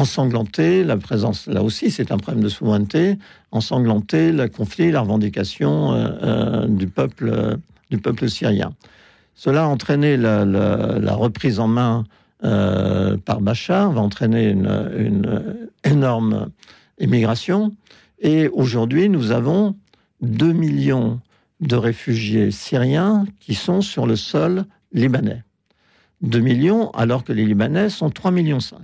ensanglanter 0.00 0.82
la 0.84 0.96
présence, 0.96 1.46
là 1.46 1.62
aussi 1.62 1.90
c'est 1.90 2.10
un 2.10 2.16
problème 2.16 2.42
de 2.42 2.48
souveraineté, 2.48 3.18
ensanglanter 3.50 4.32
le 4.32 4.48
conflit, 4.48 4.90
la 4.90 5.00
revendication 5.00 6.66
du, 6.68 6.86
peuple, 6.86 7.58
du 7.90 7.98
peuple 7.98 8.28
syrien. 8.28 8.72
Cela 9.34 9.64
a 9.64 9.66
entraîné 9.66 10.16
la, 10.18 11.14
reprise 11.14 11.60
en 11.60 11.66
main 11.66 12.04
euh, 12.44 13.16
par 13.16 13.40
Bachar 13.40 13.90
va 13.90 14.00
entraîner 14.00 14.50
une, 14.50 15.68
énorme 15.84 16.50
émigration. 16.98 17.74
Et 18.20 18.48
aujourd'hui, 18.48 19.08
nous 19.08 19.30
avons 19.30 19.76
2 20.20 20.52
millions 20.52 21.20
de 21.60 21.76
réfugiés 21.76 22.50
syriens 22.50 23.24
qui 23.40 23.54
sont 23.54 23.80
sur 23.80 24.06
le 24.06 24.16
sol 24.16 24.64
libanais. 24.92 25.42
2 26.20 26.40
millions, 26.40 26.90
alors 26.90 27.24
que 27.24 27.32
les 27.32 27.46
Libanais 27.46 27.88
sont 27.88 28.10
3 28.10 28.30
millions 28.30 28.60
5. 28.60 28.78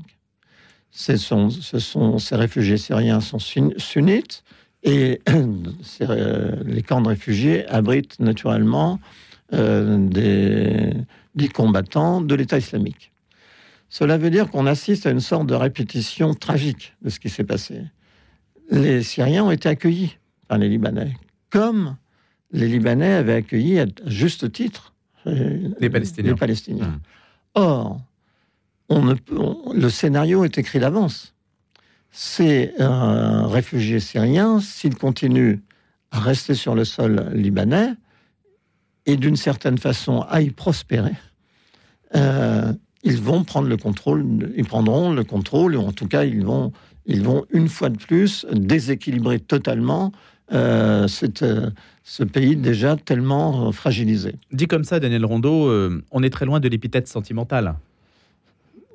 Ce 0.90 1.16
sont, 1.16 1.50
ce 1.50 1.78
sont, 1.78 2.18
ces 2.18 2.36
réfugiés 2.36 2.78
syriens 2.78 3.20
sont 3.20 3.38
sunnites 3.38 4.42
et 4.82 5.20
les 6.64 6.82
camps 6.82 7.00
de 7.00 7.08
réfugiés 7.08 7.66
abritent 7.66 8.18
naturellement 8.18 8.98
euh, 9.52 9.98
des, 9.98 10.92
des 11.34 11.48
combattants 11.48 12.20
de 12.20 12.34
l'État 12.34 12.58
islamique. 12.58 13.12
Cela 13.88 14.18
veut 14.18 14.30
dire 14.30 14.50
qu'on 14.50 14.66
assiste 14.66 15.06
à 15.06 15.10
une 15.10 15.20
sorte 15.20 15.46
de 15.46 15.54
répétition 15.54 16.34
tragique 16.34 16.94
de 17.02 17.10
ce 17.10 17.20
qui 17.20 17.28
s'est 17.28 17.44
passé. 17.44 17.82
Les 18.70 19.02
Syriens 19.02 19.44
ont 19.44 19.50
été 19.50 19.68
accueillis 19.68 20.16
par 20.48 20.58
les 20.58 20.68
Libanais, 20.68 21.14
comme 21.50 21.96
les 22.50 22.68
Libanais 22.68 23.14
avaient 23.14 23.34
accueilli 23.34 23.78
à 23.78 23.86
juste 24.06 24.50
titre 24.50 24.94
euh, 25.26 25.68
les 25.78 25.90
Palestiniens. 25.90 26.30
Les 26.32 26.36
Palestiniens. 26.36 26.88
Mmh. 26.88 27.00
Or, 27.54 28.00
on 28.88 29.02
ne 29.02 29.14
peut, 29.14 29.38
le 29.74 29.88
scénario 29.90 30.44
est 30.44 30.58
écrit 30.58 30.78
d'avance. 30.78 31.34
C'est 32.10 32.72
un 32.80 33.46
réfugié 33.46 34.00
syrien, 34.00 34.60
s'il 34.60 34.96
continue 34.96 35.62
à 36.10 36.20
rester 36.20 36.54
sur 36.54 36.74
le 36.74 36.84
sol 36.84 37.30
libanais 37.34 37.90
et 39.04 39.16
d'une 39.16 39.36
certaine 39.36 39.78
façon 39.78 40.22
à 40.28 40.40
y 40.40 40.50
prospérer, 40.50 41.14
euh, 42.14 42.72
ils 43.02 43.20
vont 43.20 43.44
prendre 43.44 43.68
le 43.68 43.76
contrôle, 43.76 44.52
ils 44.56 44.64
prendront 44.64 45.12
le 45.12 45.24
contrôle, 45.24 45.76
ou 45.76 45.80
en 45.80 45.92
tout 45.92 46.08
cas, 46.08 46.24
ils 46.24 46.44
vont, 46.44 46.72
ils 47.06 47.22
vont 47.22 47.44
une 47.50 47.68
fois 47.68 47.88
de 47.88 47.98
plus 47.98 48.46
déséquilibrer 48.52 49.38
totalement 49.38 50.12
euh, 50.52 51.06
euh, 51.42 51.70
ce 52.04 52.22
pays 52.24 52.56
déjà 52.56 52.96
tellement 52.96 53.72
fragilisé. 53.72 54.34
Dit 54.52 54.66
comme 54.66 54.84
ça, 54.84 55.00
Daniel 55.00 55.24
Rondeau, 55.24 55.68
euh, 55.68 56.02
on 56.10 56.22
est 56.22 56.30
très 56.30 56.46
loin 56.46 56.60
de 56.60 56.68
l'épithète 56.68 57.08
sentimentale. 57.08 57.74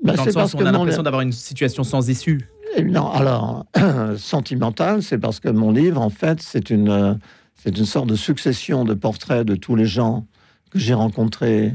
Bah, 0.03 0.13
Dans 0.13 0.25
le 0.25 0.31
sens 0.31 0.53
où 0.53 0.57
on 0.57 0.65
a 0.65 0.71
l'impression 0.71 1.03
d'avoir 1.03 1.21
une 1.21 1.31
situation 1.31 1.83
sans 1.83 2.09
issue. 2.09 2.49
Eh, 2.75 2.83
non, 2.83 3.09
alors, 3.11 3.65
sentimental, 4.17 5.03
c'est 5.03 5.17
parce 5.17 5.39
que 5.39 5.49
mon 5.49 5.71
livre, 5.71 6.01
en 6.01 6.09
fait, 6.09 6.41
c'est 6.41 6.69
une, 6.69 7.19
c'est 7.55 7.77
une 7.77 7.85
sorte 7.85 8.07
de 8.07 8.15
succession 8.15 8.85
de 8.85 8.93
portraits 8.93 9.45
de 9.45 9.55
tous 9.55 9.75
les 9.75 9.85
gens 9.85 10.25
que 10.71 10.79
j'ai 10.79 10.93
rencontrés 10.93 11.73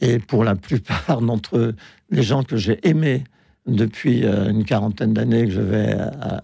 et 0.00 0.18
pour 0.18 0.44
la 0.44 0.54
plupart 0.56 1.20
d'entre 1.20 1.58
eux, 1.58 1.76
les 2.10 2.22
gens 2.22 2.42
que 2.42 2.56
j'ai 2.56 2.78
aimés 2.88 3.24
depuis 3.66 4.24
euh, 4.24 4.50
une 4.50 4.64
quarantaine 4.64 5.12
d'années 5.12 5.44
que 5.44 5.50
je 5.50 5.60
vais 5.60 5.94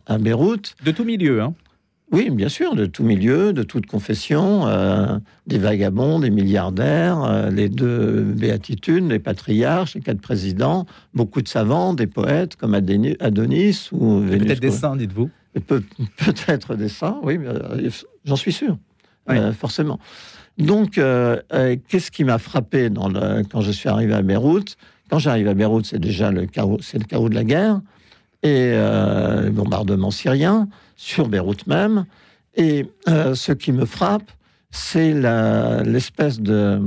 à, 0.06 0.18
Beyrouth. 0.18 0.74
De 0.84 0.90
tout 0.90 1.04
milieu, 1.04 1.42
hein 1.42 1.54
oui, 2.14 2.30
bien 2.30 2.48
sûr, 2.48 2.74
de 2.74 2.86
tout 2.86 3.02
milieu, 3.02 3.52
de 3.52 3.62
toute 3.62 3.86
confession, 3.86 4.66
euh, 4.66 5.18
des 5.46 5.58
vagabonds, 5.58 6.20
des 6.20 6.30
milliardaires, 6.30 7.22
euh, 7.24 7.50
les 7.50 7.68
deux 7.68 8.22
béatitudes, 8.22 9.10
les 9.10 9.18
patriarches, 9.18 9.94
les 9.94 10.00
quatre 10.00 10.20
présidents, 10.20 10.86
beaucoup 11.12 11.42
de 11.42 11.48
savants, 11.48 11.92
des 11.92 12.06
poètes 12.06 12.56
comme 12.56 12.74
Adonis 12.74 13.88
ou 13.92 14.20
Peut-être 14.20 14.60
des 14.60 14.70
saints, 14.70 14.96
dites-vous. 14.96 15.30
Peut-être 15.66 16.74
des 16.74 16.88
saints, 16.88 17.18
oui, 17.22 17.38
j'en 18.24 18.36
suis 18.36 18.52
sûr, 18.52 18.78
forcément. 19.58 19.98
Donc, 20.58 20.98
euh, 20.98 21.40
euh, 21.52 21.76
qu'est-ce 21.88 22.10
qui 22.10 22.24
m'a 22.24 22.38
frappé 22.38 22.90
dans 22.90 23.08
le, 23.08 23.42
quand 23.50 23.60
je 23.60 23.72
suis 23.72 23.88
arrivé 23.88 24.14
à 24.14 24.22
Beyrouth? 24.22 24.76
Quand 25.10 25.18
j'arrive 25.18 25.48
à 25.48 25.54
Beyrouth, 25.54 25.86
c'est 25.86 25.98
déjà 25.98 26.30
le 26.30 26.46
chaos, 26.46 26.78
c'est 26.80 26.98
le 26.98 27.04
chaos 27.04 27.28
de 27.28 27.34
la 27.34 27.44
guerre. 27.44 27.80
Et 28.42 28.72
euh, 29.44 29.46
le 29.46 29.52
bombardement 29.52 30.10
syrien 30.10 30.68
sur 30.96 31.28
Beyrouth 31.28 31.66
même. 31.66 32.04
Et 32.56 32.86
ce 33.06 33.50
qui 33.50 33.72
me 33.72 33.84
frappe, 33.84 34.30
c'est 34.70 35.12
l'espèce 35.84 36.40
de 36.40 36.80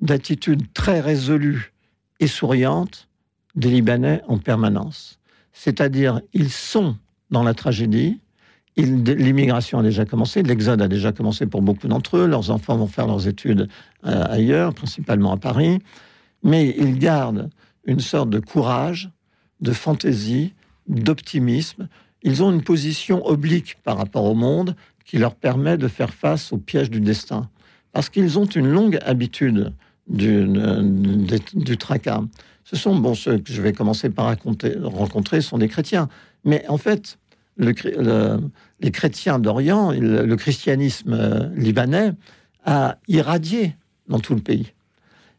d'attitude 0.00 0.72
très 0.72 1.00
résolue 1.00 1.72
et 2.20 2.28
souriante 2.28 3.08
des 3.56 3.68
Libanais 3.68 4.22
en 4.28 4.38
permanence. 4.38 5.18
C'est-à-dire, 5.52 6.20
ils 6.34 6.50
sont 6.50 6.96
dans 7.32 7.42
la 7.42 7.54
tragédie, 7.54 8.20
L'immigration 8.78 9.80
a 9.80 9.82
déjà 9.82 10.04
commencé, 10.04 10.44
l'exode 10.44 10.80
a 10.80 10.86
déjà 10.86 11.10
commencé 11.10 11.46
pour 11.46 11.62
beaucoup 11.62 11.88
d'entre 11.88 12.16
eux. 12.16 12.26
Leurs 12.28 12.52
enfants 12.52 12.76
vont 12.76 12.86
faire 12.86 13.08
leurs 13.08 13.26
études 13.26 13.68
euh, 14.06 14.24
ailleurs, 14.30 14.72
principalement 14.72 15.32
à 15.32 15.36
Paris. 15.36 15.80
Mais 16.44 16.76
ils 16.78 16.96
gardent 16.96 17.50
une 17.84 17.98
sorte 17.98 18.30
de 18.30 18.38
courage, 18.38 19.10
de 19.60 19.72
fantaisie, 19.72 20.54
d'optimisme. 20.88 21.88
Ils 22.22 22.42
ont 22.42 22.52
une 22.52 22.62
position 22.62 23.24
oblique 23.26 23.76
par 23.84 23.96
rapport 23.96 24.24
au 24.24 24.34
monde 24.34 24.74
qui 25.04 25.18
leur 25.18 25.34
permet 25.34 25.78
de 25.78 25.88
faire 25.88 26.12
face 26.12 26.52
aux 26.52 26.58
pièges 26.58 26.90
du 26.90 27.00
destin. 27.00 27.48
Parce 27.92 28.08
qu'ils 28.10 28.38
ont 28.38 28.44
une 28.44 28.66
longue 28.66 28.98
habitude 29.04 29.72
du, 30.08 30.46
du, 31.54 31.76
tracas. 31.76 32.22
Ce 32.64 32.76
sont, 32.76 32.96
bon, 32.96 33.14
ceux 33.14 33.38
que 33.38 33.52
je 33.52 33.62
vais 33.62 33.72
commencer 33.72 34.10
par 34.10 34.26
raconter, 34.26 34.74
rencontrer 34.82 35.40
sont 35.40 35.58
des 35.58 35.68
chrétiens. 35.68 36.08
Mais 36.44 36.64
en 36.68 36.76
fait, 36.76 37.18
le, 37.56 38.40
les 38.80 38.90
chrétiens 38.90 39.38
d'Orient, 39.38 39.92
le, 39.92 40.36
christianisme 40.36 41.12
euh, 41.12 41.48
libanais, 41.54 42.12
a 42.64 42.98
irradié 43.08 43.76
dans 44.08 44.20
tout 44.20 44.34
le 44.34 44.40
pays. 44.40 44.72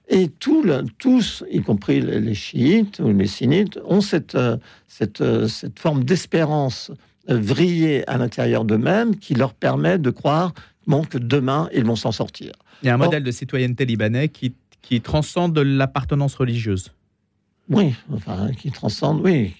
Et 0.10 0.28
tous, 0.28 1.44
y 1.52 1.62
compris 1.62 2.02
les, 2.02 2.34
chiites 2.34 3.00
ou 3.00 3.10
les 3.10 3.28
sunnites, 3.28 3.80
ont 3.86 4.02
cette, 4.02 4.36
euh, 4.36 4.58
cette, 4.88 5.22
euh, 5.22 5.48
cette 5.48 5.80
forme 5.80 6.04
d'espérance 6.04 6.92
vrillée 7.28 8.08
à 8.10 8.18
l'intérieur 8.18 8.66
d'eux-mêmes 8.66 9.16
qui 9.16 9.36
leur 9.36 9.54
permet 9.54 10.00
de 10.00 10.10
croire 10.10 10.54
bon, 10.88 11.04
que 11.04 11.20
demain, 11.20 11.70
ils 11.74 11.86
vont 11.86 11.96
s'en 11.96 12.12
sortir. 12.12 12.52
Il 12.82 12.88
y 12.88 12.90
a 12.90 12.96
un 12.96 12.98
modèle 12.98 13.24
de 13.24 13.32
citoyenneté 13.32 13.86
libanais 13.86 14.30
qui, 14.30 14.56
qui 14.82 15.00
transcende 15.02 15.58
l'appartenance 15.60 16.34
religieuse. 16.34 16.92
Oui, 17.70 17.94
enfin, 18.12 18.50
qui 18.58 18.72
transcende, 18.72 19.22
oui 19.22 19.54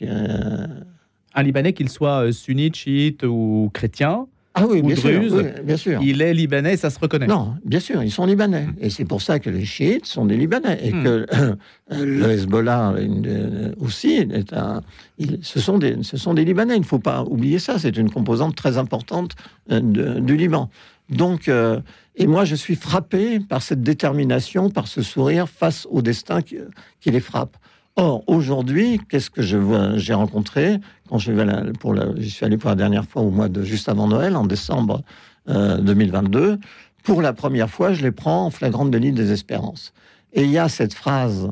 un 1.34 1.44
Libanais, 1.44 1.74
qu'il 1.74 1.90
soit 1.90 2.26
euh, 2.26 2.32
sunnite, 2.32 2.76
chiite 2.76 3.24
ou 3.24 3.70
chrétien, 3.74 4.28
ah 4.60 4.68
oui, 4.68 4.82
bien, 4.82 4.96
sûr, 4.96 5.22
bien 5.64 5.78
sûr. 5.78 6.02
Il 6.02 6.22
est 6.22 6.34
libanais, 6.34 6.78
ça 6.78 6.90
se 6.90 7.00
reconnaît. 7.00 7.28
Non, 7.28 7.56
bien 7.64 7.80
sûr, 7.80 8.04
ils 8.04 8.12
sont 8.12 8.26
libanais. 8.26 8.68
Et 8.80 8.90
c'est 8.90 9.06
pour 9.06 9.22
ça 9.22 9.40
que 9.40 9.50
les 9.50 9.66
chiites 9.66 10.06
sont 10.06 10.26
des 10.26 10.38
libanais. 10.38 10.80
Et 10.84 10.92
hmm. 10.92 11.04
que 11.04 11.26
euh, 11.34 11.56
le 11.92 12.32
Hezbollah 12.32 12.94
euh, 12.98 13.72
aussi, 13.80 14.14
est 14.14 14.54
un, 14.54 14.82
ce, 15.42 15.60
sont 15.60 15.78
des, 15.78 15.98
ce 16.04 16.18
sont 16.18 16.34
des 16.34 16.46
libanais. 16.46 16.76
Il 16.76 16.82
ne 16.82 16.86
faut 16.86 17.00
pas 17.00 17.24
oublier 17.24 17.60
ça. 17.60 17.80
C'est 17.80 17.98
une 17.98 18.10
composante 18.10 18.56
très 18.56 18.78
importante 18.78 19.36
du 19.70 20.36
Liban. 20.36 20.70
Donc, 21.10 21.50
et 22.16 22.28
moi, 22.28 22.46
je 22.46 22.56
suis 22.56 22.76
frappé 22.76 23.40
par 23.40 23.62
cette 23.62 23.82
détermination, 23.82 24.70
par 24.70 24.88
ce 24.88 25.02
sourire 25.02 25.48
face 25.48 25.88
au 25.90 26.02
destin 26.02 26.42
qui, 26.42 26.58
qui 27.00 27.12
les 27.12 27.22
frappe. 27.22 27.58
Or, 28.00 28.24
aujourd'hui, 28.28 29.02
qu'est-ce 29.10 29.30
que 29.30 29.42
J'ai 29.42 30.14
rencontré, 30.14 30.80
quand 31.10 31.18
je, 31.18 31.34
je 31.34 32.30
suis 32.30 32.46
allé 32.46 32.58
pour 32.58 32.70
la 32.70 32.76
dernière 32.76 33.04
fois 33.04 33.24
au 33.24 33.30
mois 33.30 33.50
de 33.50 33.62
juste 33.64 33.90
avant 33.90 34.08
Noël, 34.08 34.38
en 34.38 34.46
décembre 34.46 35.02
2022, 35.48 36.40
euh, 36.40 36.58
pour 37.04 37.22
la 37.22 37.34
première 37.34 37.70
fois, 37.70 37.92
je 37.92 38.02
les 38.02 38.12
prends 38.12 38.46
en 38.46 38.52
flagrante 38.52 38.90
délit 38.90 39.12
des 39.12 39.34
espérances. 39.34 39.92
Et 40.32 40.44
il 40.44 40.50
y 40.50 40.58
a 40.58 40.70
cette 40.70 40.94
phrase 40.94 41.52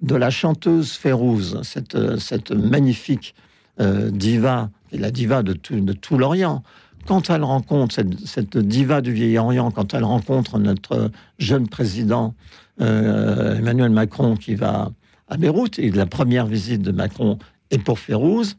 de 0.00 0.14
la 0.14 0.30
chanteuse 0.30 0.92
Férouz, 0.92 1.60
cette, 1.62 2.52
magnifique 2.52 3.34
euh, 3.78 4.10
diva, 4.10 4.70
et 4.92 4.98
la 4.98 5.10
diva 5.10 5.42
de 5.42 5.52
tout, 5.52 6.16
l'Orient, 6.16 6.62
quand 7.06 7.28
elle 7.28 7.44
rencontre 7.44 7.94
cette, 8.24 8.56
diva 8.56 9.02
du 9.02 9.12
vieil 9.12 9.36
Orient, 9.36 9.70
quand 9.70 9.92
elle 9.92 10.04
rencontre 10.04 10.58
notre 10.58 11.10
jeune 11.38 11.68
président 11.68 12.34
euh, 12.80 13.58
Emmanuel 13.58 13.90
Macron 13.90 14.36
qui 14.36 14.54
va 14.54 14.90
à 15.32 15.38
Beyrouth, 15.38 15.78
et 15.78 15.90
la 15.90 16.04
première 16.04 16.46
visite 16.46 16.82
de 16.82 16.92
Macron 16.92 17.38
est 17.70 17.78
pour 17.78 17.98
Férouz, 17.98 18.58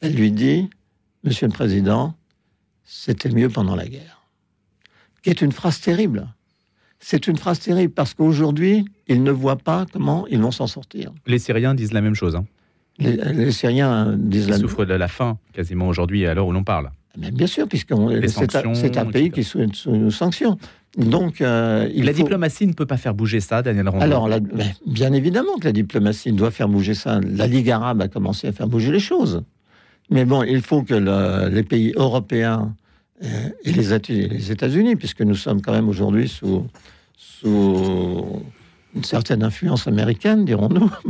elle 0.00 0.14
lui 0.14 0.32
dit, 0.32 0.68
Monsieur 1.22 1.46
le 1.46 1.52
Président, 1.52 2.14
c'était 2.82 3.30
mieux 3.30 3.48
pendant 3.48 3.76
la 3.76 3.86
guerre. 3.86 4.22
Qui 5.22 5.30
est 5.30 5.40
une 5.40 5.52
phrase 5.52 5.80
terrible. 5.80 6.26
C'est 6.98 7.28
une 7.28 7.36
phrase 7.36 7.60
terrible 7.60 7.92
parce 7.92 8.14
qu'aujourd'hui, 8.14 8.86
ils 9.06 9.22
ne 9.22 9.30
voient 9.30 9.58
pas 9.58 9.86
comment 9.92 10.26
ils 10.26 10.40
vont 10.40 10.50
s'en 10.50 10.66
sortir. 10.66 11.12
Les 11.26 11.38
Syriens 11.38 11.74
disent 11.74 11.92
la 11.92 12.00
même 12.00 12.16
chose. 12.16 12.34
Hein. 12.34 12.44
Les, 12.98 13.52
Syriens 13.52 14.16
disent 14.18 14.48
ils 14.48 14.58
souffrent 14.58 14.84
de 14.84 14.94
la 14.94 15.08
faim 15.08 15.38
quasiment 15.52 15.86
aujourd'hui 15.86 16.26
à 16.26 16.34
l'heure 16.34 16.48
où 16.48 16.52
l'on 16.52 16.64
parle. 16.64 16.90
Mais 17.18 17.30
bien 17.30 17.46
sûr, 17.46 17.68
puisque 17.68 17.94
c'est 18.74 18.96
un, 18.98 19.06
pays 19.06 19.30
qui 19.30 19.40
est 19.40 19.44
sous, 19.44 19.72
sous 19.72 20.10
sanctions. 20.10 20.58
Donc, 20.96 21.40
euh, 21.40 21.88
la 21.94 22.12
diplomatie 22.12 22.66
ne 22.66 22.72
peut 22.72 22.86
pas 22.86 22.96
faire 22.96 23.14
bouger 23.14 23.40
ça, 23.40 23.62
Daniel 23.62 23.88
Rondeau. 23.88 24.04
Alors, 24.04 24.28
bien 24.86 25.12
évidemment 25.12 25.56
que 25.60 25.66
la 25.66 25.72
diplomatie 25.72 26.32
doit 26.32 26.50
faire 26.50 26.68
bouger 26.68 26.94
ça. 26.94 27.20
La 27.20 27.46
Ligue 27.46 27.70
arabe 27.70 28.02
a 28.02 28.08
commencé 28.08 28.48
à 28.48 28.52
faire 28.52 28.66
bouger 28.66 28.90
les 28.90 29.00
choses. 29.00 29.42
Mais 30.10 30.24
bon, 30.24 30.42
il 30.42 30.62
faut 30.62 30.82
que 30.82 30.94
les 31.48 31.62
pays 31.62 31.92
européens 31.94 32.74
euh, 33.22 33.48
et 33.64 33.72
les, 33.72 33.98
les 34.28 34.50
États-Unis, 34.50 34.96
puisque 34.96 35.20
nous 35.20 35.36
sommes 35.36 35.62
quand 35.62 35.72
même 35.72 35.88
aujourd'hui 35.88 36.28
sous, 36.28 36.66
sous 37.16 38.42
une 38.96 39.04
certaine 39.04 39.44
influence 39.44 39.86
américaine, 39.86 40.44
dirons-nous. 40.44 40.90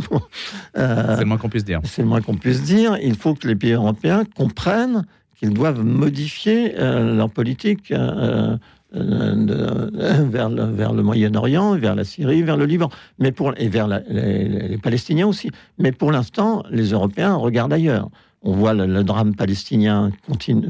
Euh, 0.76 1.14
c'est 1.16 1.22
le 1.22 1.26
moins 1.26 1.36
qu'on 1.36 1.48
puisse 1.48 1.64
dire. 1.64 1.80
C'est 1.82 2.02
le 2.02 2.08
moins 2.08 2.20
qu'on 2.20 2.36
puisse 2.36 2.62
dire. 2.62 2.96
Il 3.02 3.16
faut 3.16 3.34
que 3.34 3.48
les 3.48 3.56
pays 3.56 3.72
européens 3.72 4.22
comprennent 4.36 5.04
qu'ils 5.36 5.50
doivent 5.50 5.82
modifier 5.82 6.74
leur 6.76 7.28
politique 7.28 7.90
euh, 7.90 8.56
vers 8.92 10.48
le, 10.48 10.64
vers 10.64 10.92
le 10.92 11.02
Moyen-Orient, 11.02 11.76
vers 11.76 11.94
la 11.94 12.04
Syrie, 12.04 12.42
vers 12.42 12.56
le 12.56 12.66
Liban, 12.66 12.90
mais 13.18 13.32
pour, 13.32 13.52
et 13.56 13.68
vers 13.68 13.88
les, 13.88 14.78
Palestiniens 14.82 15.26
aussi. 15.26 15.50
Mais 15.78 15.92
pour 15.92 16.12
l'instant, 16.12 16.62
les 16.70 16.90
Européens 16.90 17.34
regardent 17.34 17.72
ailleurs. 17.72 18.08
On 18.42 18.52
voit 18.52 18.72
le, 18.72 19.04
drame 19.04 19.34
palestinien 19.34 20.10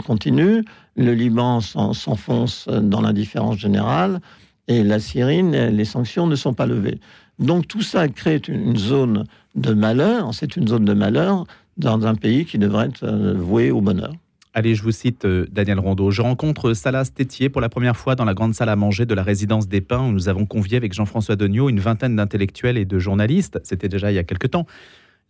continue, 0.06 0.64
le 0.96 1.14
Liban 1.14 1.60
s'enfonce 1.60 2.68
dans 2.68 3.00
l'indifférence 3.00 3.58
générale, 3.58 4.20
et 4.66 4.82
la 4.82 4.98
Syrie, 4.98 5.42
les 5.42 5.84
sanctions 5.84 6.26
ne 6.26 6.36
sont 6.36 6.52
pas 6.52 6.66
levées. 6.66 7.00
Donc 7.38 7.68
tout 7.68 7.82
ça 7.82 8.06
crée 8.08 8.40
une 8.48 8.76
zone 8.76 9.24
de 9.54 9.72
malheur, 9.72 10.34
c'est 10.34 10.56
une 10.56 10.68
zone 10.68 10.84
de 10.84 10.92
malheur 10.92 11.46
dans 11.76 12.06
un 12.06 12.14
pays 12.14 12.44
qui 12.44 12.58
devrait 12.58 12.86
être 12.86 13.04
euh, 13.04 13.34
voué 13.34 13.70
au 13.70 13.80
bonheur. 13.80 14.12
Allez, 14.52 14.74
je 14.74 14.82
vous 14.82 14.90
cite 14.90 15.26
euh, 15.26 15.46
Daniel 15.52 15.78
Rondeau. 15.78 16.10
Je 16.10 16.22
rencontre 16.22 16.74
Salas 16.74 17.12
Tétier 17.14 17.48
pour 17.48 17.60
la 17.60 17.68
première 17.68 17.96
fois 17.96 18.16
dans 18.16 18.24
la 18.24 18.34
grande 18.34 18.52
salle 18.52 18.68
à 18.68 18.74
manger 18.74 19.06
de 19.06 19.14
la 19.14 19.22
résidence 19.22 19.68
des 19.68 19.80
Pins 19.80 20.08
où 20.08 20.10
nous 20.10 20.28
avons 20.28 20.44
convié 20.44 20.76
avec 20.76 20.92
Jean-François 20.92 21.36
Degnaud 21.36 21.68
une 21.68 21.78
vingtaine 21.78 22.16
d'intellectuels 22.16 22.76
et 22.76 22.84
de 22.84 22.98
journalistes. 22.98 23.60
C'était 23.62 23.88
déjà 23.88 24.10
il 24.10 24.16
y 24.16 24.18
a 24.18 24.24
quelque 24.24 24.48
temps. 24.48 24.66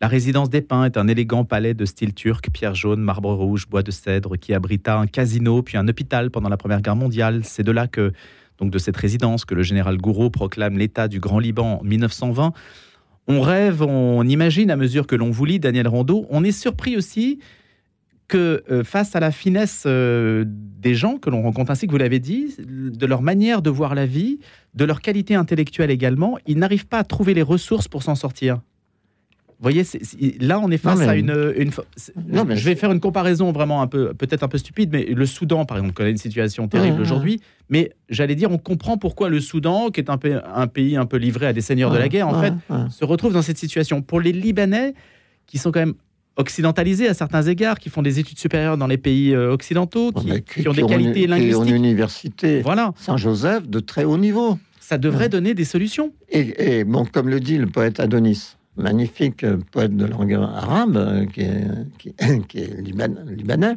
La 0.00 0.08
résidence 0.08 0.48
des 0.48 0.62
Pins 0.62 0.86
est 0.86 0.96
un 0.96 1.06
élégant 1.06 1.44
palais 1.44 1.74
de 1.74 1.84
style 1.84 2.14
turc, 2.14 2.48
pierre 2.50 2.74
jaune, 2.74 3.02
marbre 3.02 3.34
rouge, 3.34 3.68
bois 3.68 3.82
de 3.82 3.90
cèdre, 3.90 4.38
qui 4.38 4.54
abrita 4.54 4.96
un 4.96 5.06
casino 5.06 5.62
puis 5.62 5.76
un 5.76 5.86
hôpital 5.86 6.30
pendant 6.30 6.48
la 6.48 6.56
Première 6.56 6.80
Guerre 6.80 6.96
mondiale. 6.96 7.42
C'est 7.44 7.62
de 7.62 7.72
là 7.72 7.88
que, 7.88 8.14
donc 8.56 8.70
de 8.70 8.78
cette 8.78 8.96
résidence, 8.96 9.44
que 9.44 9.54
le 9.54 9.62
général 9.62 9.98
Gouraud 9.98 10.30
proclame 10.30 10.78
l'État 10.78 11.08
du 11.08 11.20
Grand 11.20 11.40
Liban 11.40 11.80
en 11.82 11.84
1920. 11.84 12.54
On 13.28 13.42
rêve, 13.42 13.82
on 13.82 14.26
imagine 14.26 14.70
à 14.70 14.76
mesure 14.76 15.06
que 15.06 15.14
l'on 15.14 15.30
vous 15.30 15.44
lit, 15.44 15.60
Daniel 15.60 15.88
Rondeau. 15.88 16.26
On 16.30 16.42
est 16.42 16.52
surpris 16.52 16.96
aussi 16.96 17.38
que 18.30 18.62
euh, 18.70 18.84
face 18.84 19.16
à 19.16 19.20
la 19.20 19.32
finesse 19.32 19.82
euh, 19.86 20.44
des 20.46 20.94
gens 20.94 21.16
que 21.16 21.28
l'on 21.28 21.42
rencontre, 21.42 21.72
ainsi 21.72 21.86
que 21.86 21.90
vous 21.90 21.98
l'avez 21.98 22.20
dit, 22.20 22.54
de 22.58 23.04
leur 23.06 23.22
manière 23.22 23.60
de 23.60 23.70
voir 23.70 23.96
la 23.96 24.06
vie, 24.06 24.38
de 24.74 24.84
leur 24.84 25.00
qualité 25.00 25.34
intellectuelle 25.34 25.90
également, 25.90 26.38
ils 26.46 26.56
n'arrivent 26.56 26.86
pas 26.86 26.98
à 26.98 27.04
trouver 27.04 27.34
les 27.34 27.42
ressources 27.42 27.88
pour 27.88 28.04
s'en 28.04 28.14
sortir. 28.14 28.60
Vous 29.58 29.64
voyez, 29.64 29.82
là, 30.40 30.60
on 30.60 30.70
est 30.70 30.78
face 30.78 31.00
à 31.00 31.16
une. 31.16 31.34
non, 32.28 32.44
mais 32.46 32.56
je 32.56 32.64
vais 32.64 32.76
faire 32.76 32.92
une 32.92 33.00
comparaison 33.00 33.52
vraiment 33.52 33.82
un 33.82 33.88
peu, 33.88 34.14
peut-être 34.14 34.42
un 34.42 34.48
peu 34.48 34.56
stupide, 34.56 34.90
mais 34.90 35.04
le 35.04 35.26
Soudan, 35.26 35.66
par 35.66 35.76
exemple, 35.76 35.92
connaît 35.92 36.12
une 36.12 36.16
situation 36.16 36.66
terrible 36.66 37.00
aujourd'hui. 37.00 37.40
Mais 37.68 37.92
j'allais 38.08 38.36
dire, 38.36 38.50
on 38.50 38.58
comprend 38.58 38.96
pourquoi 38.96 39.28
le 39.28 39.40
Soudan, 39.40 39.90
qui 39.90 40.00
est 40.00 40.08
un, 40.08 40.18
un 40.54 40.66
pays 40.66 40.96
un 40.96 41.04
peu 41.04 41.18
livré 41.18 41.46
à 41.46 41.52
des 41.52 41.60
seigneurs 41.60 41.90
de 41.90 41.98
la 41.98 42.08
guerre, 42.08 42.28
en 42.28 42.40
fait, 42.40 42.54
se 42.90 43.04
retrouve 43.04 43.32
dans 43.32 43.42
cette 43.42 43.58
situation. 43.58 44.00
Pour 44.00 44.20
les 44.20 44.32
Libanais, 44.32 44.94
qui 45.46 45.58
sont 45.58 45.72
quand 45.72 45.80
même 45.80 45.94
occidentalisés 46.36 47.08
à 47.08 47.14
certains 47.14 47.42
égards, 47.42 47.78
qui 47.78 47.90
font 47.90 48.02
des 48.02 48.18
études 48.18 48.38
supérieures 48.38 48.76
dans 48.76 48.86
les 48.86 48.98
pays 48.98 49.34
euh, 49.34 49.52
occidentaux, 49.52 50.12
qui, 50.12 50.66
ont 50.66 50.72
des 50.72 50.82
qualités 50.82 51.26
linguistiques. 51.26 51.64
Qui 51.64 51.70
une 51.70 51.76
université 51.76 52.62
voilà. 52.62 52.92
Saint-Joseph 52.96 53.68
de 53.68 53.80
très 53.80 54.04
haut 54.04 54.18
niveau. 54.18 54.58
Ça 54.80 54.98
devrait 54.98 55.28
donner 55.28 55.54
des 55.54 55.64
solutions. 55.64 56.12
Et, 56.30 56.84
bon, 56.84 57.04
comme 57.04 57.28
le 57.28 57.38
dit 57.38 57.58
le 57.58 57.66
poète 57.66 58.00
Adonis, 58.00 58.56
magnifique 58.76 59.44
poète 59.70 59.96
de 59.96 60.06
langue 60.06 60.34
arabe, 60.34 60.96
euh, 60.96 61.26
qui 61.26 61.42
est, 61.42 62.46
qui, 62.48 62.58
est 62.58 62.80
libanais, 62.80 63.76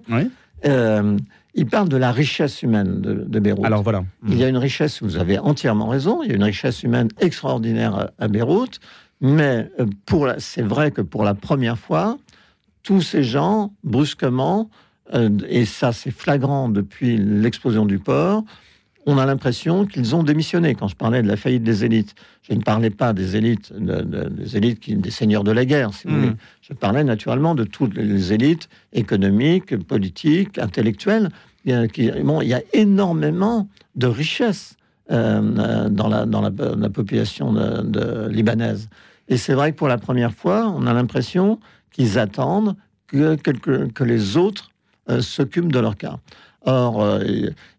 euh, 0.66 1.18
il 1.56 1.68
parle 1.68 1.90
de 1.90 1.98
la 1.98 2.12
richesse 2.12 2.64
humaine 2.64 3.02
de, 3.02 3.40
Beyrouth. 3.40 3.66
Alors 3.66 3.84
voilà. 3.84 4.04
Il 4.28 4.38
y 4.38 4.44
a 4.44 4.48
une 4.48 4.58
richesse, 4.58 5.04
vous 5.04 5.18
avez 5.18 5.38
entièrement 5.38 5.88
raison, 5.88 6.24
il 6.24 6.30
y 6.30 6.32
a 6.32 6.36
une 6.36 6.44
richesse 6.44 6.82
humaine 6.82 7.10
extraordinaire 7.20 8.10
à, 8.18 8.28
Beyrouth, 8.28 8.80
mais 9.22 9.70
c'est 10.40 10.64
vrai 10.64 10.92
que 10.92 11.02
pour 11.02 11.24
la 11.24 11.36
première 11.36 11.78
fois, 11.78 12.18
tous 12.84 13.02
ces 13.02 13.24
gens, 13.24 13.74
brusquement, 13.84 14.70
euh, 15.14 15.30
et 15.48 15.66
ça 15.66 15.92
c'est 15.92 16.12
flagrant 16.12 16.70
depuis 16.70 17.18
l'explosion 17.18 17.86
du 17.86 18.00
port, 18.00 18.44
on 19.06 19.18
a 19.18 19.26
l'impression 19.26 19.86
qu'ils 19.86 20.16
ont 20.16 20.24
démissionné. 20.24 20.76
Quand 20.76 20.88
je 20.88 20.96
parlais 20.96 21.22
de 21.22 21.28
la 21.28 21.36
faillite 21.36 21.64
des 21.64 21.84
élites, 21.84 22.16
je 22.42 22.54
ne 22.54 22.62
parlais 22.62 22.90
pas 22.90 23.12
des 23.12 23.36
élites, 23.36 23.74
des 23.74 24.58
élites 24.58 24.80
qui, 24.80 24.96
des 24.96 25.12
seigneurs 25.12 25.44
de 25.44 25.52
la 25.52 25.66
guerre, 25.66 25.94
si 25.94 26.08
vous 26.08 26.14
hmm. 26.14 26.20
voulez. 26.22 26.36
Je 26.62 26.74
parlais 26.74 27.04
naturellement 27.04 27.56
de 27.56 27.66
toutes 27.66 27.96
les 27.96 28.32
élites 28.32 28.70
économiques, 28.94 29.78
politiques, 29.78 30.58
intellectuelles. 30.58 31.30
Il 31.66 31.72
y 31.72 31.76
a, 31.76 31.86
il 31.86 32.48
y 32.48 32.54
a 32.54 32.62
énormément 32.74 33.68
de 33.96 34.08
richesses 34.08 34.78
euh, 35.12 35.90
dans, 35.90 36.08
la, 36.08 36.26
dans 36.26 36.42
la, 36.42 36.90
population 36.90 37.52
de, 37.52 38.30
libanaise. 38.30 38.90
Et 39.28 39.36
c'est 39.36 39.54
vrai 39.54 39.74
que 39.74 39.78
pour 39.78 39.90
la 39.90 39.98
première 39.98 40.34
fois, 40.34 40.74
on 40.74 40.88
a 40.88 40.94
l'impression 40.94 41.60
qu'ils 41.94 42.20
attendent 42.20 42.76
que, 43.08 43.36
que, 43.36 44.04
les 44.04 44.36
autres 44.36 44.72
euh, 45.10 45.22
s'occupent 45.22 45.72
de 45.72 45.80
leur 45.80 45.96
cas. 45.96 46.18
Or, 46.66 47.02
euh, 47.02 47.24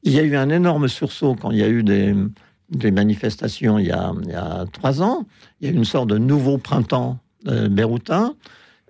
il 0.03 0.13
y 0.13 0.19
a 0.19 0.23
eu 0.23 0.37
un 0.37 0.49
énorme 0.49 0.89
sursaut 0.89 1.35
quand 1.35 1.51
il 1.51 1.59
y 1.59 1.63
a 1.63 1.69
eu 1.69 1.83
des, 1.83 2.15
manifestations 2.91 3.79
il 3.79 3.87
y, 3.87 3.93
a, 3.93 4.13
il 4.23 4.31
y, 4.31 4.35
a, 4.35 4.65
trois 4.73 5.03
ans. 5.03 5.27
Il 5.61 5.69
y 5.69 5.71
a 5.71 5.75
eu 5.75 5.77
une 5.77 5.85
sorte 5.85 6.09
de 6.09 6.19
nouveau 6.19 6.59
printemps 6.59 7.19
euh, 7.49 7.69
béroutin, 7.69 8.35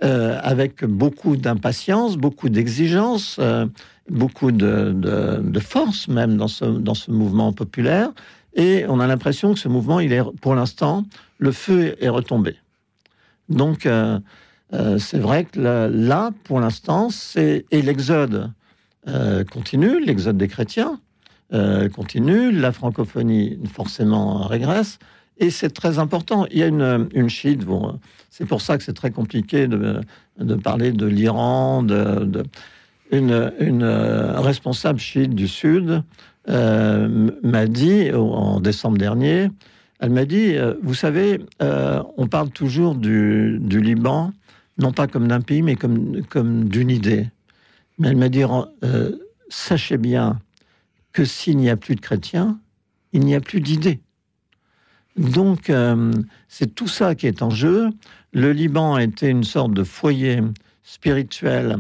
avec 0.01 0.85
beaucoup 0.85 1.35
d'impatience, 1.35 2.19
beaucoup 2.19 2.51
d'exigence, 2.51 3.41
beaucoup 4.11 4.53
de, 4.53 4.93
de, 4.95 5.41
de, 5.43 5.61
force 5.61 6.09
même 6.09 6.37
dans 6.37 6.49
ce, 6.49 6.67
dans 6.67 6.93
ce 6.93 7.11
mouvement 7.11 7.55
populaire. 7.55 8.11
Et 8.53 8.85
on 8.87 9.01
a 9.01 9.07
l'impression 9.07 9.55
que 9.55 9.59
ce 9.59 9.69
mouvement, 9.69 10.01
il 10.01 10.13
est, 10.13 10.23
pour 10.43 10.55
l'instant, 10.57 11.05
le 11.39 11.53
feu 11.53 11.97
est 12.01 12.11
retombé. 12.11 12.57
Donc, 13.49 13.89
euh, 14.73 14.99
c'est 14.99 15.19
vrai 15.19 15.45
que 15.45 15.61
là, 15.61 16.31
pour 16.45 16.61
l'instant, 16.61 17.11
c'est 17.11 17.67
et 17.71 17.83
l'exode 17.83 18.51
euh, 19.09 19.45
continue, 19.45 20.03
l'exode 20.03 20.39
des 20.39 20.49
chrétiens 20.49 21.01
euh, 21.53 21.89
continue, 21.89 22.51
la 22.51 22.73
francophonie 22.73 23.59
forcément 23.73 24.47
régresse, 24.47 24.99
et 25.39 25.51
c'est 25.51 25.71
très 25.71 25.99
important. 25.99 26.47
Il 26.51 26.59
y 26.59 26.63
a 26.63 26.67
une, 26.67 27.09
une 27.15 27.29
c'est 28.31 28.47
pour 28.47 28.61
ça 28.63 28.79
que 28.79 28.85
c'est 28.85 28.95
très 28.95 29.11
compliqué 29.11 29.67
de, 29.67 30.01
de, 30.39 30.55
parler 30.55 30.93
de 30.93 31.07
l'Iran, 31.07 31.85
une, 33.11 33.53
une, 33.61 33.85
responsable 33.85 34.99
chiite 34.99 35.35
du 35.35 35.49
Sud 35.49 36.03
m'a 36.49 37.67
dit 37.67 38.13
en 38.13 38.61
décembre 38.61 38.97
dernier, 38.97 39.51
elle 40.01 40.11
m'a 40.11 40.25
dit, 40.25 40.55
vous 40.83 40.95
savez, 40.95 41.41
on 41.61 42.27
parle 42.29 42.51
toujours 42.51 42.95
du, 42.95 43.59
du 43.61 43.81
Liban 43.81 44.33
non 44.79 44.93
pas 44.93 45.07
comme 45.07 45.29
d'un 45.29 45.41
pays, 45.41 45.63
mais 45.63 45.77
comme, 45.77 46.25
comme 46.27 46.69
d'une 46.69 46.91
idée. 46.91 47.29
Mais 47.99 48.09
elle 48.09 48.17
m'a 48.17 48.29
dit, 48.29 48.43
euh, 48.83 49.13
sachez 49.49 49.99
bien 49.99 50.41
que 51.13 51.25
s'il 51.25 51.57
n'y 51.59 51.71
a 51.71 51.77
plus 51.77 51.95
de 51.95 52.01
chrétiens, 52.01 52.59
il 53.13 53.21
n'y 53.21 53.35
a 53.35 53.41
plus 53.41 53.61
d'idées. 53.61 54.01
Donc, 55.17 55.71
euh, 55.71 56.13
c'est 56.49 56.75
tout 56.75 56.89
ça 56.89 57.15
qui 57.15 57.29
est 57.29 57.41
en 57.43 57.51
jeu. 57.51 57.91
Le 58.33 58.53
Liban 58.53 58.95
a 58.95 59.05
été 59.05 59.29
une 59.29 59.45
sorte 59.45 59.73
de 59.73 59.85
foyer 59.85 60.41
spirituel, 60.83 61.77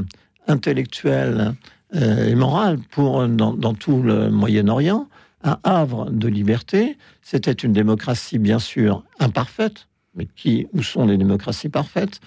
intellectuel 0.47 1.55
euh, 1.97 2.29
et 2.29 2.35
moral 2.37 2.79
pour, 2.91 3.27
dans, 3.27 3.53
dans 3.53 3.75
tout 3.75 4.03
le 4.03 4.31
Moyen-Orient, 4.31 5.09
un 5.43 5.59
havre 5.65 6.11
de 6.11 6.29
liberté. 6.29 6.97
C'était 7.23 7.53
une 7.53 7.73
démocratie, 7.73 8.39
bien 8.39 8.61
sûr, 8.61 9.03
imparfaite, 9.19 9.89
mais 10.15 10.29
qui, 10.37 10.69
où 10.73 10.83
sont 10.85 11.07
les 11.07 11.19
démocraties 11.19 11.69
parfaites? 11.69 12.21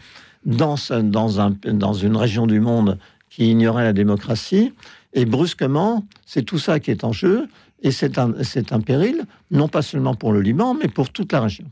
Dans, 0.45 0.75
dans, 1.03 1.41
un, 1.41 1.51
dans 1.51 1.93
une 1.93 2.15
région 2.15 2.47
du 2.47 2.59
monde 2.59 2.97
qui 3.29 3.51
ignorait 3.51 3.83
la 3.83 3.93
démocratie. 3.93 4.73
Et 5.13 5.25
brusquement, 5.25 6.05
c'est 6.25 6.43
tout 6.43 6.59
ça 6.59 6.79
qui 6.79 6.91
est 6.91 7.03
en 7.03 7.11
jeu. 7.11 7.47
Et 7.81 7.91
c'est 7.91 8.17
un, 8.17 8.33
un 8.71 8.81
péril, 8.81 9.25
non 9.51 9.67
pas 9.67 9.81
seulement 9.81 10.15
pour 10.15 10.33
le 10.33 10.41
Liban, 10.41 10.73
mais 10.73 10.87
pour 10.87 11.11
toute 11.11 11.31
la 11.31 11.41
région. 11.41 11.65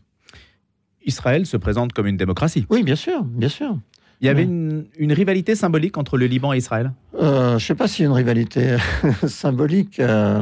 Israël 1.06 1.46
se 1.46 1.58
présente 1.58 1.94
comme 1.94 2.08
une 2.08 2.18
démocratie. 2.18 2.66
Oui, 2.70 2.84
bien 2.84 2.96
sûr, 2.96 3.24
bien 3.24 3.50
sûr. 3.50 3.78
Il 4.22 4.28
y 4.28 4.30
avait 4.30 4.44
une, 4.44 4.86
une, 4.98 5.12
rivalité 5.14 5.56
symbolique 5.56 5.98
entre 5.98 6.18
le 6.18 6.26
Liban 6.26 6.54
et 6.54 6.58
Israël? 6.58 6.94
Euh, 7.20 7.50
Je 7.50 7.54
ne 7.56 7.60
sais 7.60 7.76
pas 7.76 7.86
a 7.86 8.04
une 8.04 8.12
rivalité 8.12 8.78
symbolique. 9.28 10.00
Euh, 10.00 10.42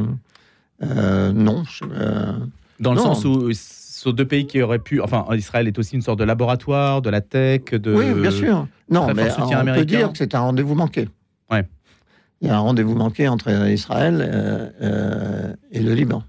euh, 0.82 1.32
non. 1.32 1.64
Dans 2.80 2.94
le 2.94 3.00
sens 3.00 3.24
où 3.24 3.50
sont 4.04 4.12
deux 4.12 4.24
pays 4.24 4.46
qui 4.46 4.62
auraient 4.62 4.78
pu. 4.78 5.00
Enfin, 5.00 5.26
Israël 5.32 5.66
est 5.66 5.78
aussi 5.78 5.94
une 5.94 6.02
sorte 6.02 6.18
de 6.18 6.24
laboratoire, 6.24 7.02
de 7.02 7.10
la 7.10 7.20
tech, 7.20 7.72
de. 7.72 7.94
Oui, 7.94 8.20
bien 8.20 8.30
sûr. 8.30 8.66
Non, 8.90 9.12
mais 9.14 9.24
on 9.40 9.64
peut 9.64 9.84
dire 9.84 10.12
que 10.12 10.18
c'est 10.18 10.34
un 10.34 10.40
rendez-vous 10.40 10.74
manqué. 10.74 11.08
Ouais. 11.50 11.64
Il 12.40 12.48
y 12.48 12.50
a 12.50 12.56
un 12.56 12.60
rendez-vous 12.60 12.94
manqué 12.94 13.28
entre 13.28 13.50
Israël 13.68 14.20
euh, 14.20 14.68
euh, 14.82 15.54
et 15.72 15.80
le 15.80 15.94
Liban. 15.94 16.22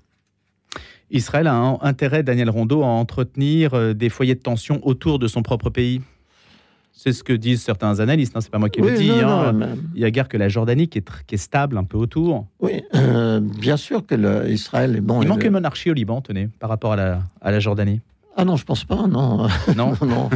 Israël 1.12 1.48
a 1.48 1.54
un 1.54 1.78
intérêt, 1.82 2.24
Daniel 2.24 2.50
Rondeau, 2.50 2.84
à 2.84 2.88
entretenir 2.88 3.74
euh, 3.74 3.94
des 3.94 4.10
foyers 4.10 4.36
de 4.36 4.40
tension 4.40 4.80
autour 4.84 5.20
de 5.20 5.28
son 5.28 5.42
propre 5.42 5.70
pays. 5.70 6.02
C'est 6.98 7.14
ce 7.14 7.24
que 7.24 7.34
disent 7.34 7.62
certains 7.62 8.00
analystes, 8.00 8.36
hein, 8.36 8.42
c'est 8.42 8.50
pas 8.50 8.58
moi 8.58 8.70
qui 8.70 8.82
le 8.82 8.98
dis. 8.98 9.12
Hein. 9.12 9.54
Il 9.94 10.02
y 10.02 10.06
a 10.06 10.12
guère 10.12 10.28
que 10.28 10.38
la 10.38 10.50
Jordanie 10.50 10.88
qui 10.88 11.00
est, 11.00 11.08
qui 11.28 11.36
est 11.36 11.40
stable 11.40 11.78
un 11.78 11.84
peu 11.84 11.98
autour. 11.98 12.48
Oui, 12.62 12.84
euh, 12.96 13.40
bien 13.42 13.78
sûr 13.78 14.06
que 14.06 14.16
l'Israël 14.16 14.96
est 14.96 15.02
bon. 15.02 15.22
Il 15.22 15.28
manque 15.28 15.44
une 15.44 15.52
monarchie 15.52 15.92
au 15.92 15.94
Liban, 15.94 16.22
tenez, 16.22 16.50
par 16.60 16.70
rapport 16.70 16.94
à 16.94 16.96
la, 16.96 17.20
à 17.42 17.52
la 17.52 17.60
Jordanie. 17.60 18.02
Ah 18.38 18.46
non, 18.46 18.56
je 18.56 18.66
pense 18.66 18.86
pas, 18.86 19.08
non. 19.08 19.48
Non, 19.76 19.94
non, 20.02 20.30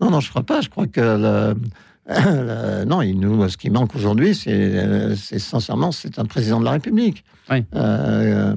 non, 0.00 0.10
non, 0.10 0.20
je 0.20 0.30
crois 0.30 0.44
pas. 0.44 0.60
Je 0.60 0.70
crois 0.70 0.86
que 0.86 1.54
non, 2.86 3.02
il 3.02 3.18
nous, 3.20 3.48
ce 3.48 3.56
qui 3.56 3.70
manque 3.70 3.94
aujourd'hui, 3.94 4.34
c'est, 4.34 5.14
sincèrement, 5.38 5.92
c'est 5.92 6.18
un 6.18 6.24
président 6.24 6.60
de 6.60 6.64
la 6.64 6.72
République. 6.72 7.24
Oui. 7.50 7.64
Euh, 7.74 8.54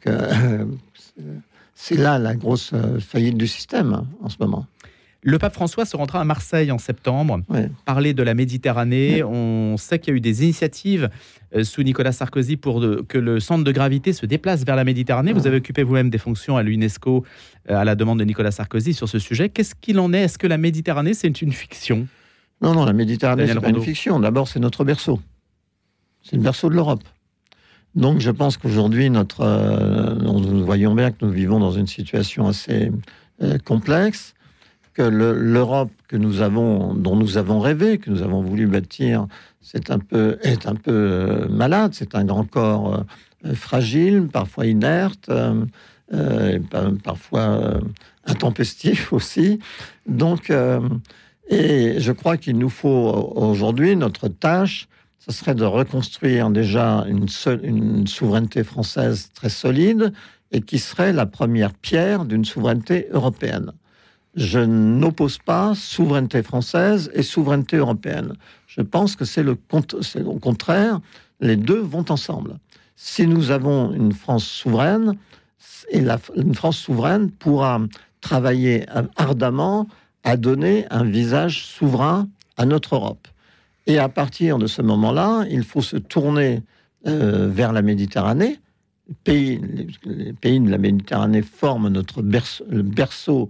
que, 0.00 0.10
euh, 0.10 0.64
c'est 1.74 1.96
là 1.96 2.18
la 2.18 2.34
grosse 2.34 2.72
euh, 2.72 2.98
faillite 2.98 3.36
du 3.36 3.46
système 3.46 3.92
hein, 3.92 4.06
en 4.22 4.28
ce 4.28 4.36
moment. 4.40 4.66
Le 5.24 5.36
pape 5.38 5.52
François 5.54 5.84
se 5.84 5.96
rendra 5.96 6.20
à 6.20 6.24
Marseille 6.24 6.70
en 6.70 6.78
septembre. 6.78 7.40
Oui. 7.48 7.60
Parler 7.84 8.14
de 8.14 8.22
la 8.22 8.34
Méditerranée. 8.34 9.24
On 9.24 9.76
sait 9.76 9.98
qu'il 9.98 10.12
y 10.12 10.14
a 10.14 10.16
eu 10.16 10.20
des 10.20 10.44
initiatives 10.44 11.10
euh, 11.56 11.64
sous 11.64 11.82
Nicolas 11.82 12.12
Sarkozy 12.12 12.56
pour 12.56 12.80
que 13.08 13.18
le 13.18 13.40
centre 13.40 13.64
de 13.64 13.72
gravité 13.72 14.12
se 14.12 14.26
déplace 14.26 14.64
vers 14.64 14.76
la 14.76 14.84
Méditerranée. 14.84 15.32
Vous 15.32 15.40
Ouais. 15.40 15.46
avez 15.48 15.56
occupé 15.56 15.82
vous-même 15.82 16.08
des 16.08 16.18
fonctions 16.18 16.56
à 16.56 16.62
l'UNESCO 16.62 17.24
euh, 17.68 17.76
à 17.76 17.84
la 17.84 17.96
demande 17.96 18.20
de 18.20 18.24
Nicolas 18.24 18.52
Sarkozy 18.52 18.94
sur 18.94 19.08
ce 19.08 19.18
sujet. 19.18 19.48
Qu'est-ce 19.48 19.74
qu'il 19.74 19.98
en 19.98 20.12
est? 20.12 20.20
Est-ce 20.22 20.38
que 20.38 20.46
la 20.46 20.56
Méditerranée, 20.58 21.14
c'est 21.14 21.42
une 21.42 21.52
fiction? 21.52 22.06
Non, 22.62 22.74
non, 22.74 22.84
la 22.84 22.92
Méditerranée, 22.92 23.46
c'est 23.48 23.60
pas 23.60 23.70
une 23.70 23.80
fiction. 23.82 24.20
D'abord, 24.20 24.46
c'est 24.46 24.60
notre 24.60 24.84
berceau. 24.84 25.20
C'est 26.22 26.36
le 26.36 26.42
berceau 26.42 26.68
de 26.68 26.74
l'Europe. 26.74 27.02
Donc, 27.96 28.20
je 28.20 28.30
pense 28.30 28.56
qu'aujourd'hui, 28.56 29.10
notre, 29.10 29.40
euh, 29.40 30.14
nous 30.14 30.38
nous 30.40 30.64
voyons 30.64 30.94
bien 30.94 31.10
que 31.10 31.24
nous 31.24 31.30
vivons 31.32 31.58
dans 31.58 31.72
une 31.72 31.86
situation 31.88 32.46
assez 32.46 32.92
euh, 33.42 33.58
complexe, 33.58 34.34
que 34.98 35.02
le- 35.04 35.32
l'Europe 35.40 35.92
que 36.08 36.16
nous 36.16 36.40
avons, 36.40 36.92
dont 36.92 37.14
nous 37.14 37.36
avons 37.38 37.60
rêvé, 37.60 37.98
que 37.98 38.10
nous 38.10 38.22
avons 38.22 38.42
voulu 38.42 38.66
bâtir, 38.66 39.28
est 39.72 39.92
un 39.92 40.00
peu 40.00 40.34
euh, 40.90 41.48
malade. 41.48 41.92
C'est 41.94 42.16
un 42.16 42.24
grand 42.24 42.42
corps 42.42 43.04
euh, 43.46 43.54
fragile, 43.54 44.26
parfois 44.26 44.66
inerte, 44.66 45.30
euh, 45.30 46.58
parfois 47.04 47.78
intempestif 48.26 49.12
aussi. 49.12 49.60
Donc, 50.08 50.50
et 51.48 52.00
je 52.00 52.12
crois 52.12 52.36
qu'il 52.36 52.58
nous 52.58 52.70
faut 52.70 53.32
aujourd'hui, 53.36 53.94
notre 53.94 54.26
tâche, 54.26 54.88
ce 55.20 55.30
serait 55.30 55.54
de 55.54 55.64
reconstruire 55.64 56.50
déjà 56.50 57.04
une 57.08 58.06
souveraineté 58.08 58.64
française 58.64 59.28
très 59.32 59.50
solide 59.50 60.12
et 60.50 60.60
qui 60.62 60.78
serait 60.78 61.12
la 61.12 61.26
première 61.26 61.72
pierre 61.74 62.24
d'une 62.24 62.44
souveraineté 62.44 63.06
européenne. 63.12 63.70
Je 64.38 64.60
n'oppose 64.60 65.38
pas 65.38 65.74
souveraineté 65.74 66.44
française 66.44 67.10
et 67.12 67.24
souveraineté 67.24 67.76
européenne. 67.76 68.34
Je 68.68 68.82
pense 68.82 69.16
que 69.16 69.24
c'est 69.24 69.42
le 69.42 69.58
au 70.24 70.38
contraire, 70.38 71.00
les 71.40 71.56
deux 71.56 71.80
vont 71.80 72.04
ensemble. 72.08 72.58
Si 72.94 73.26
nous 73.26 73.50
avons 73.50 73.92
une 73.92 74.12
France 74.12 74.44
souveraine, 74.44 75.14
une 75.92 76.54
France 76.54 76.78
souveraine 76.78 77.32
pourra 77.32 77.80
travailler 78.20 78.86
ardemment 79.16 79.88
à 80.22 80.36
donner 80.36 80.86
un 80.90 81.02
visage 81.02 81.64
souverain 81.64 82.28
à 82.56 82.64
notre 82.64 82.94
Europe. 82.94 83.26
Et 83.88 83.98
à 83.98 84.08
partir 84.08 84.58
de 84.58 84.68
ce 84.68 84.82
moment-là, 84.82 85.46
il 85.50 85.64
faut 85.64 85.82
se 85.82 85.96
tourner 85.96 86.62
euh, 87.08 87.48
vers 87.50 87.72
la 87.72 87.82
Méditerranée. 87.82 88.60
Les 89.26 90.32
pays, 90.40 90.60
de 90.60 90.70
la 90.70 90.78
Méditerranée 90.78 91.42
forment 91.42 91.88
notre 91.88 92.22
le 92.22 92.82
berceau 92.82 93.48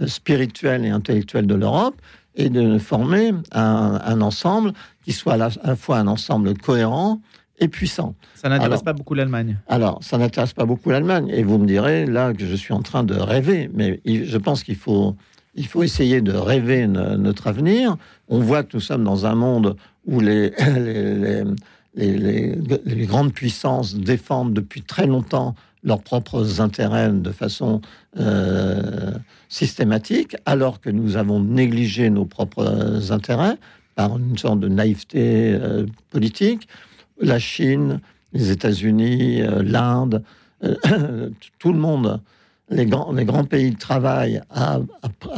euh, 0.00 0.06
spirituel 0.06 0.84
et 0.84 0.90
intellectuel 0.90 1.46
de 1.46 1.54
l'Europe 1.54 1.94
et 2.34 2.48
de 2.50 2.78
former 2.78 3.32
un, 3.52 4.00
un 4.04 4.20
ensemble 4.20 4.72
qui 5.04 5.12
soit 5.12 5.34
à 5.34 5.36
la, 5.36 5.46
à 5.64 5.68
la 5.68 5.76
fois 5.76 5.98
un 5.98 6.06
ensemble 6.06 6.56
cohérent 6.56 7.20
et 7.60 7.66
puissant. 7.68 8.14
Ça 8.36 8.48
n'intéresse 8.48 8.82
pas 8.84 8.92
beaucoup 8.92 9.14
l'Allemagne. 9.14 9.56
Alors, 9.66 9.98
ça 10.02 10.16
n'intéresse 10.18 10.52
pas 10.52 10.64
beaucoup 10.64 10.90
l'Allemagne. 10.90 11.28
Et 11.30 11.42
vous 11.42 11.58
me 11.58 11.66
direz 11.66 12.06
là 12.06 12.32
que 12.32 12.46
je 12.46 12.54
suis 12.54 12.72
en 12.72 12.82
train 12.82 13.02
de 13.02 13.14
rêver, 13.16 13.68
mais 13.74 14.00
je 14.06 14.38
pense 14.38 14.62
qu'il 14.62 14.76
faut, 14.76 15.16
il 15.56 15.66
faut 15.66 15.82
essayer 15.82 16.20
de 16.20 16.32
rêver 16.32 16.86
no- 16.86 17.16
notre 17.16 17.48
avenir. 17.48 17.96
On 18.28 18.38
voit 18.38 18.62
que 18.62 18.70
nous 18.76 18.80
sommes 18.80 19.02
dans 19.02 19.26
un 19.26 19.34
monde 19.34 19.74
où 20.06 20.20
les- 20.20 20.52
les 21.96 23.06
grandes 23.06 23.32
puissances 23.32 23.94
défendent 23.96 24.54
depuis 24.54 24.82
très 24.82 25.06
longtemps 25.06 25.54
leurs 25.84 26.02
propres 26.02 26.60
intérêts 26.60 27.12
de 27.12 27.30
façon 27.30 27.80
euh, 28.18 29.12
systématique, 29.48 30.36
alors 30.46 30.80
que 30.80 30.90
nous 30.90 31.16
avons 31.16 31.40
négligé 31.40 32.10
nos 32.10 32.24
propres 32.24 33.12
intérêts 33.12 33.56
par 33.94 34.18
une 34.18 34.38
sorte 34.38 34.60
de 34.60 34.68
naïveté 34.68 35.52
euh, 35.54 35.86
politique. 36.10 36.68
La 37.20 37.38
Chine, 37.38 38.00
les 38.32 38.50
États-Unis, 38.50 39.42
euh, 39.42 39.62
l'Inde, 39.62 40.22
tout 41.58 41.72
le 41.72 41.78
monde, 41.78 42.20
les 42.70 42.86
grands, 42.86 43.12
les 43.12 43.24
grands 43.24 43.44
pays 43.44 43.74
travaillent 43.76 44.40
à, 44.50 44.80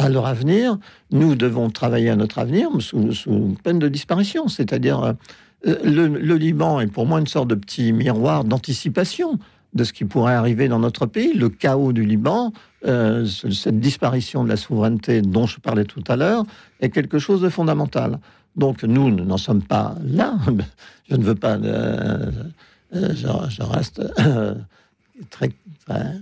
leur 0.09 0.27
avenir. 0.27 0.79
Nous 1.11 1.35
devons 1.35 1.71
travailler 1.71 2.11
à 2.11 2.17
notre 2.17 2.39
avenir 2.39 2.71
sous, 2.81 3.57
peine 3.63 3.79
de 3.79 3.89
disparition. 3.89 4.49
C'est-à-dire, 4.49 5.15
le, 5.63 6.09
le 6.09 6.37
Liban 6.37 6.81
est 6.81 6.87
pour 6.87 7.07
moi 7.07 7.21
une 7.21 7.27
sorte 7.27 7.49
de 7.49 7.55
petit 7.55 7.93
miroir 7.93 8.45
d'anticipation 8.45 9.39
de 9.75 9.85
ce 9.85 9.93
qui 9.93 10.05
pourrait 10.05 10.35
arriver 10.35 10.69
dans 10.69 10.79
notre 10.81 11.07
pays. 11.07 11.33
Le 11.35 11.49
chaos 11.49 11.93
du 11.93 12.05
Liban, 12.05 12.53
euh, 12.87 13.25
ce- 13.27 13.51
cette 13.51 13.79
disparition 13.81 14.43
de 14.45 14.49
la 14.49 14.57
souveraineté 14.57 15.23
dont 15.23 15.47
je 15.47 15.61
parlais 15.61 15.85
tout 15.85 16.03
à 16.09 16.17
l'heure, 16.17 16.45
est 16.81 16.91
quelque 16.91 17.19
chose 17.19 17.41
de 17.41 17.49
fondamental. 17.49 18.19
Donc 18.57 18.83
nous 18.83 19.11
n'en 19.11 19.37
sommes 19.37 19.63
pas 19.63 19.95
là. 20.05 20.35
Je 21.11 21.17
ne 21.17 21.25
veux 21.25 21.35
pas. 21.35 21.57
euh, 21.57 22.31
euh, 22.95 23.09
je, 23.15 23.27
je 23.51 23.63
reste 23.63 24.01
très, 25.31 25.51
très, 25.87 26.15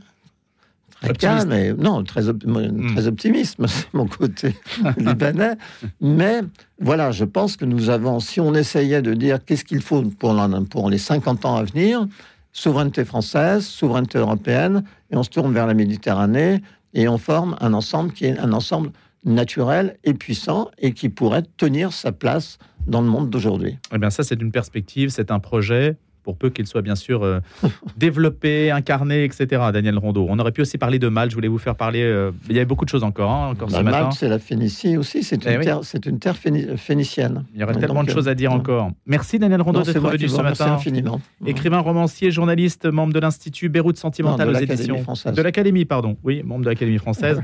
calme 1.19 1.53
et 1.53 1.73
non 1.73 2.03
très 2.05 2.29
op- 2.29 2.45
Mm. 2.45 2.95
très 2.95 3.07
optimiste. 3.07 3.59
C'est 3.67 3.93
mon 3.95 4.07
côté 4.07 4.55
libanais. 4.97 5.57
Mais 6.01 6.41
voilà, 6.81 7.11
je 7.13 7.25
pense 7.25 7.57
que 7.57 7.65
nous 7.65 7.89
avons. 7.91 8.19
Si 8.21 8.41
on 8.41 8.55
essayait 8.55 9.03
de 9.03 9.15
dire 9.15 9.45
qu'est-ce 9.45 9.65
qu'il 9.65 9.83
faut 9.83 10.03
pour 10.03 10.91
les 10.91 10.99
50 10.99 11.45
ans 11.45 11.57
à 11.57 11.65
venir, 11.65 12.07
souveraineté 12.53 13.05
française, 13.05 13.67
souveraineté 13.67 14.19
européenne, 14.19 14.85
et 15.11 15.17
on 15.17 15.23
se 15.23 15.31
tourne 15.31 15.53
vers 15.53 15.67
la 15.67 15.75
Méditerranée 15.75 16.63
et 16.95 17.09
on 17.09 17.19
forme 17.19 17.57
un 17.61 17.75
ensemble 17.75 18.13
qui 18.13 18.27
est 18.27 18.39
un 18.39 18.53
ensemble 18.53 18.91
naturel 19.25 19.97
et 20.05 20.15
puissant 20.15 20.71
et 20.79 20.93
qui 20.93 21.09
pourrait 21.09 21.43
tenir 21.57 21.93
sa 21.93 22.13
place 22.13 22.59
dans 22.87 23.03
le 23.03 23.09
monde 23.09 23.31
d'aujourd'hui. 23.31 23.79
Eh 23.93 23.99
bien, 23.99 24.11
ça, 24.11 24.23
c'est 24.23 24.41
une 24.41 24.53
perspective, 24.53 25.11
c'est 25.11 25.31
un 25.31 25.39
projet, 25.39 25.97
pour 26.29 26.37
peu 26.37 26.51
qu'il 26.51 26.67
soit 26.67 26.83
bien 26.83 26.95
sûr 26.95 27.23
euh, 27.25 27.41
développé, 27.97 28.71
incarné, 28.71 29.25
etc. 29.25 29.47
Daniel 29.73 29.97
Rondeau. 29.97 30.27
On 30.29 30.38
aurait 30.38 30.53
pu 30.53 30.61
aussi 30.61 30.77
parler 30.77 30.99
de 30.99 31.09
Malte. 31.09 31.31
Je 31.31 31.37
voulais 31.37 31.49
vous 31.49 31.57
faire 31.57 31.75
parler. 31.75 32.03
euh, 32.03 32.33
il 32.51 32.55
y 32.55 32.59
avait 32.59 32.67
beaucoup 32.67 32.85
de 32.85 32.91
choses 32.91 33.03
encore, 33.03 33.31
hein, 33.31 33.49
encore 33.53 33.71
ce 33.71 33.77
Bah, 33.77 33.83
matin. 33.83 34.01
Malte, 34.03 34.12
c'est 34.19 34.29
la 34.29 34.38
Phénicie 34.38 34.99
aussi, 34.99 35.23
c'est 35.23 35.38
Eh 35.47 35.53
une, 35.53 35.59
oui. 35.61 35.64
terre, 35.64 35.81
c'est 35.85 36.05
une 36.05 36.19
terre 36.19 36.37
phéni- 36.37 36.77
phénicienne. 36.77 37.45
Il 37.55 37.61
y 37.61 37.64
aurait 37.64 37.73
Donc, 37.73 37.81
tellement 37.81 38.05
de 38.05 38.11
euh, 38.11 38.14
choses 38.14 38.29
à 38.29 38.35
dire 38.35 38.53
encore. 38.53 38.91
Merci 39.07 39.38
Daniel 39.38 39.62
Rondeau 39.62 39.81
d'être 39.83 39.99
venu 39.99 40.29
ce 40.29 40.43
matin. 40.43 40.75
infiniment. 40.75 41.19
Écrivain, 41.47 41.79
romancier, 41.79 42.31
journaliste, 42.31 42.85
membre 42.85 43.14
de 43.14 43.21
l'Institut 43.21 43.71
Beyrouth 43.71 43.97
Sentimental 43.97 44.51
aux 44.51 44.55
éditions. 44.59 44.99
française. 45.03 45.33
De 45.35 45.41
l'Académie, 45.41 45.87
pardon. 45.87 46.19
Oui, 46.25 46.43
membre 46.45 46.64
de 46.64 46.69
l'Académie 46.69 46.99
française, 46.99 47.41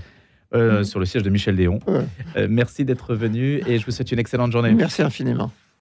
euh, 0.55 0.85
sur 0.85 1.01
le 1.01 1.07
siège 1.07 1.23
de 1.23 1.31
Michel 1.31 1.57
Déon. 1.57 1.79
Ouais. 1.87 2.01
Euh, 2.37 2.47
merci 2.51 2.85
d'être 2.85 3.15
venu 3.15 3.63
et 3.67 3.79
je 3.79 3.87
vous 3.87 3.93
souhaite 3.93 4.13
une 4.13 4.19
excellente 4.19 4.53
journée. 4.53 4.73
Merci 4.73 5.01
infiniment. 5.03 5.51